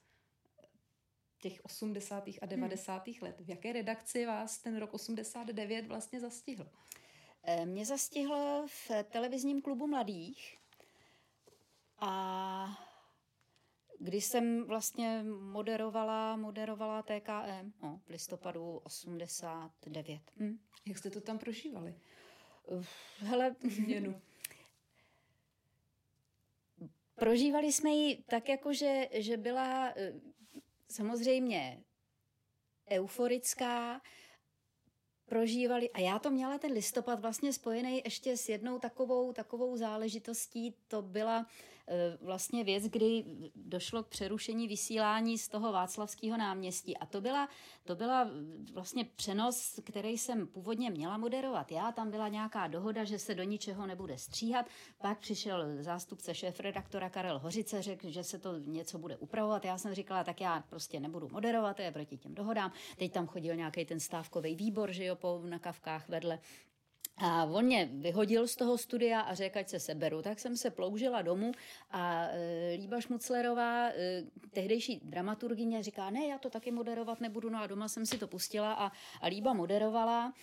[1.42, 2.28] těch 80.
[2.42, 3.08] a 90.
[3.08, 3.16] Hmm.
[3.22, 3.36] let.
[3.40, 6.70] V jaké redakci vás ten rok 89 vlastně zastihl?
[7.50, 10.58] Eh, mě zastihl v televizním klubu mladých
[12.00, 12.84] a
[14.00, 20.22] když jsem vlastně moderovala, moderovala TKM no, v listopadu 89.
[20.40, 20.60] Hm.
[20.86, 21.96] Jak jste to tam prožívali?
[23.20, 24.22] Hele, změnu.
[27.16, 30.14] Prožívali jsme ji tak, jako že, že byla eh,
[30.90, 31.84] samozřejmě
[32.90, 34.02] euforická,
[35.30, 40.74] prožívali, a já to měla ten listopad vlastně spojený ještě s jednou takovou, takovou záležitostí,
[40.88, 41.46] to byla
[42.22, 43.26] vlastně věc, kdy
[43.56, 46.98] došlo k přerušení vysílání z toho Václavského náměstí.
[46.98, 47.50] A to byla,
[47.84, 48.30] to byla
[48.74, 51.72] vlastně přenos, který jsem původně měla moderovat.
[51.72, 54.66] Já tam byla nějaká dohoda, že se do ničeho nebude stříhat.
[55.02, 59.66] Pak přišel zástupce šéf-redaktora Karel Hořice, řekl, že se to něco bude upravovat.
[59.66, 62.72] Já jsem říkala, tak já prostě nebudu moderovat, to je proti těm dohodám.
[62.98, 66.40] Teď tam chodil nějaký ten stávkový výbor, že jo, po, na kavkách vedle.
[67.18, 70.22] A on mě vyhodil z toho studia a řekl, ať se seberu.
[70.22, 71.52] Tak jsem se ploužila domů
[71.92, 77.50] a e, Líba Šmuclerová, e, tehdejší dramaturgině, říká, ne, já to taky moderovat nebudu.
[77.50, 78.92] No a doma jsem si to pustila a,
[79.22, 80.34] a Líba moderovala.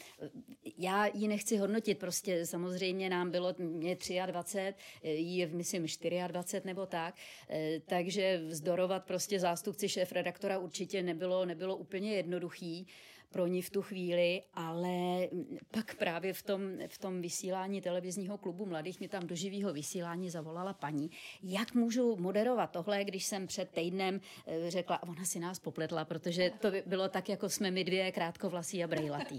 [0.79, 3.97] Já ji nechci hodnotit, prostě samozřejmě nám bylo mě
[4.27, 4.75] 23,
[5.09, 5.87] jí je, myslím,
[6.27, 7.15] 24 nebo tak.
[7.51, 12.87] E, takže vzdorovat prostě zástupci šéf redaktora určitě nebylo, nebylo úplně jednoduchý
[13.35, 15.29] pro ní v tu chvíli, ale
[15.71, 20.31] pak právě v tom, v tom vysílání televizního klubu mladých mě tam do živého vysílání
[20.31, 21.11] zavolala paní,
[21.43, 26.05] jak můžu moderovat tohle, když jsem před týdnem eh, řekla, a ona si nás popletla,
[26.05, 29.39] protože to bylo tak, jako jsme my dvě krátkovlasí a brejlatý.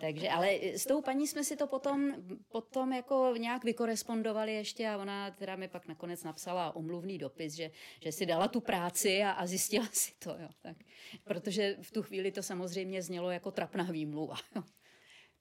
[0.00, 2.14] Takže, ale s tou paní jsme si to potom,
[2.48, 7.70] potom jako nějak vykorespondovali ještě a ona teda mi pak nakonec napsala omluvný dopis, že,
[8.00, 10.30] že si dala tu práci a, a zjistila si to.
[10.30, 10.48] Jo.
[10.62, 10.76] Tak,
[11.24, 14.34] protože v tu chvíli to samozřejmě znělo jako trapná výmluva.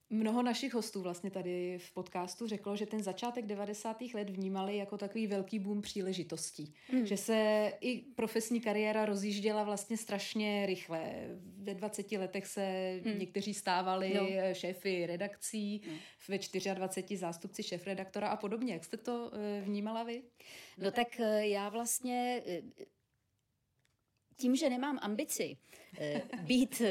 [0.10, 3.98] Mnoho našich hostů vlastně tady v podcastu řeklo, že ten začátek 90.
[4.14, 6.74] let vnímali jako takový velký boom příležitostí.
[6.88, 7.06] Hmm.
[7.06, 11.14] Že se i profesní kariéra rozjížděla vlastně strašně rychle.
[11.58, 13.20] Ve 20 letech se hmm.
[13.20, 14.28] někteří stávali no.
[14.54, 15.94] šéfy redakcí, no.
[16.30, 16.38] ve
[16.76, 18.74] 24 zástupci šéf-redaktora a podobně.
[18.74, 20.24] Jak jste to eh, vnímala vy?
[20.78, 22.62] No tak eh, já vlastně eh,
[24.38, 25.58] tím, že nemám ambici
[26.44, 26.82] být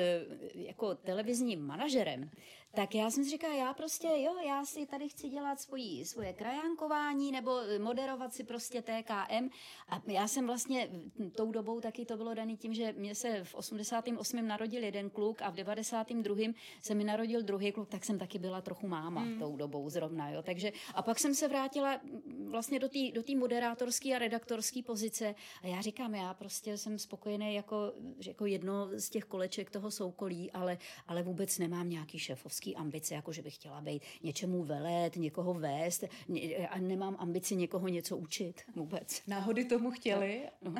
[0.54, 2.30] jako televizním manažerem,
[2.76, 6.32] tak já jsem si říkala, já prostě, jo, já si tady chci dělat svoji, svoje
[6.32, 9.48] krajánkování nebo moderovat si prostě TKM.
[9.88, 10.90] A já jsem vlastně
[11.36, 14.46] tou dobou taky to bylo daný tím, že mě se v 88.
[14.46, 16.36] narodil jeden kluk a v 92.
[16.82, 19.38] se mi narodil druhý kluk, tak jsem taky byla trochu máma hmm.
[19.38, 20.42] tou dobou zrovna, jo.
[20.42, 22.00] Takže a pak jsem se vrátila
[22.48, 27.54] vlastně do té do moderátorské a redaktorské pozice a já říkám, já prostě jsem spokojený
[27.54, 27.92] jako,
[28.26, 33.14] jako jedno z těch koleček toho soukolí, ale, ale vůbec nemám nějaký šéfovský obrovský ambice,
[33.14, 36.04] jako že bych chtěla být něčemu velet, někoho vést
[36.70, 39.22] a nemám ambici někoho něco učit vůbec.
[39.26, 40.74] Náhody tomu chtěli, no.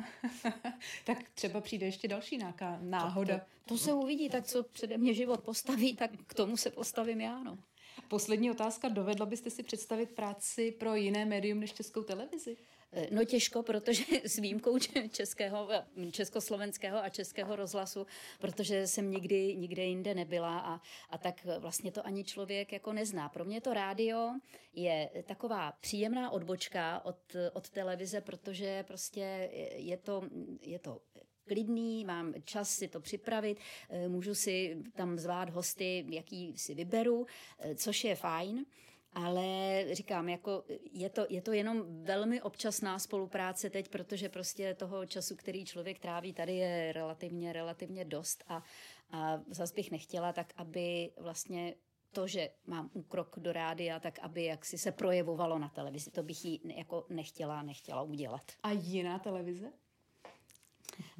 [1.05, 2.39] tak třeba přijde ještě další
[2.81, 3.37] náhoda.
[3.37, 6.69] To, to, to se uvidí, tak co přede mě život postaví, tak k tomu se
[6.69, 7.57] postavím já, no.
[8.07, 8.89] Poslední otázka.
[8.89, 12.57] Dovedla byste si představit práci pro jiné médium než českou televizi?
[12.91, 14.77] Eh, no těžko, protože s výjimkou
[15.11, 18.05] českého, eh, československého a českého rozhlasu,
[18.39, 23.29] protože jsem nikdy nikde jinde nebyla a, a tak vlastně to ani člověk jako nezná.
[23.29, 24.31] Pro mě to rádio
[24.73, 30.21] je taková příjemná odbočka od, od televize, protože prostě je to,
[30.61, 31.01] je to
[31.47, 33.57] klidný, mám čas si to připravit,
[33.89, 37.25] eh, můžu si tam zvát hosty, jaký si vyberu,
[37.75, 38.65] což je fajn
[39.13, 45.05] ale říkám, jako je to, je to jenom velmi občasná spolupráce teď, protože prostě toho
[45.05, 48.63] času, který člověk tráví tady je relativně, relativně dost a,
[49.11, 51.75] a zase bych nechtěla tak, aby vlastně
[52.11, 56.11] to, že mám úkrok do rádia, tak aby jaksi se projevovalo na televizi.
[56.11, 58.51] To bych jí jako nechtěla, nechtěla udělat.
[58.63, 59.71] A jiná televize?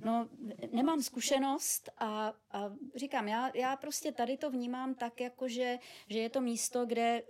[0.05, 0.29] No,
[0.71, 5.77] nemám zkušenost a, a říkám, já, já prostě tady to vnímám tak, jako že,
[6.09, 7.23] že je to místo, kde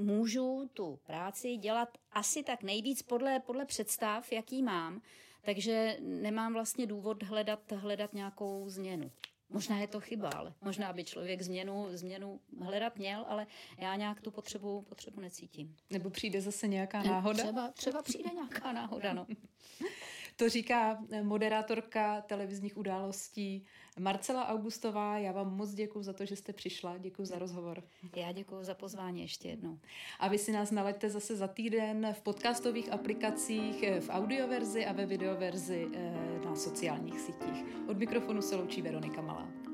[0.00, 5.02] můžu tu práci dělat asi tak nejvíc podle, podle představ, jaký mám,
[5.42, 9.10] takže nemám vlastně důvod hledat, hledat nějakou změnu.
[9.52, 13.46] Možná je to chyba, ale možná by člověk změnu, změnu hledat měl, ale
[13.78, 15.76] já nějak tu potřebu, potřebu necítím.
[15.90, 17.42] Nebo přijde zase nějaká náhoda?
[17.42, 19.26] Třeba, třeba přijde nějaká náhoda, no.
[20.40, 23.66] To říká moderátorka televizních událostí
[23.98, 25.18] Marcela Augustová.
[25.18, 26.98] Já vám moc děkuji za to, že jste přišla.
[26.98, 27.82] Děkuji za rozhovor.
[28.16, 29.78] Já děkuji za pozvání ještě jednou.
[30.20, 35.06] A vy si nás naleďte zase za týden v podcastových aplikacích, v audioverzi a ve
[35.06, 36.12] videoverzi eh,
[36.44, 37.64] na sociálních sítích.
[37.88, 39.69] Od mikrofonu se loučí Veronika Malá.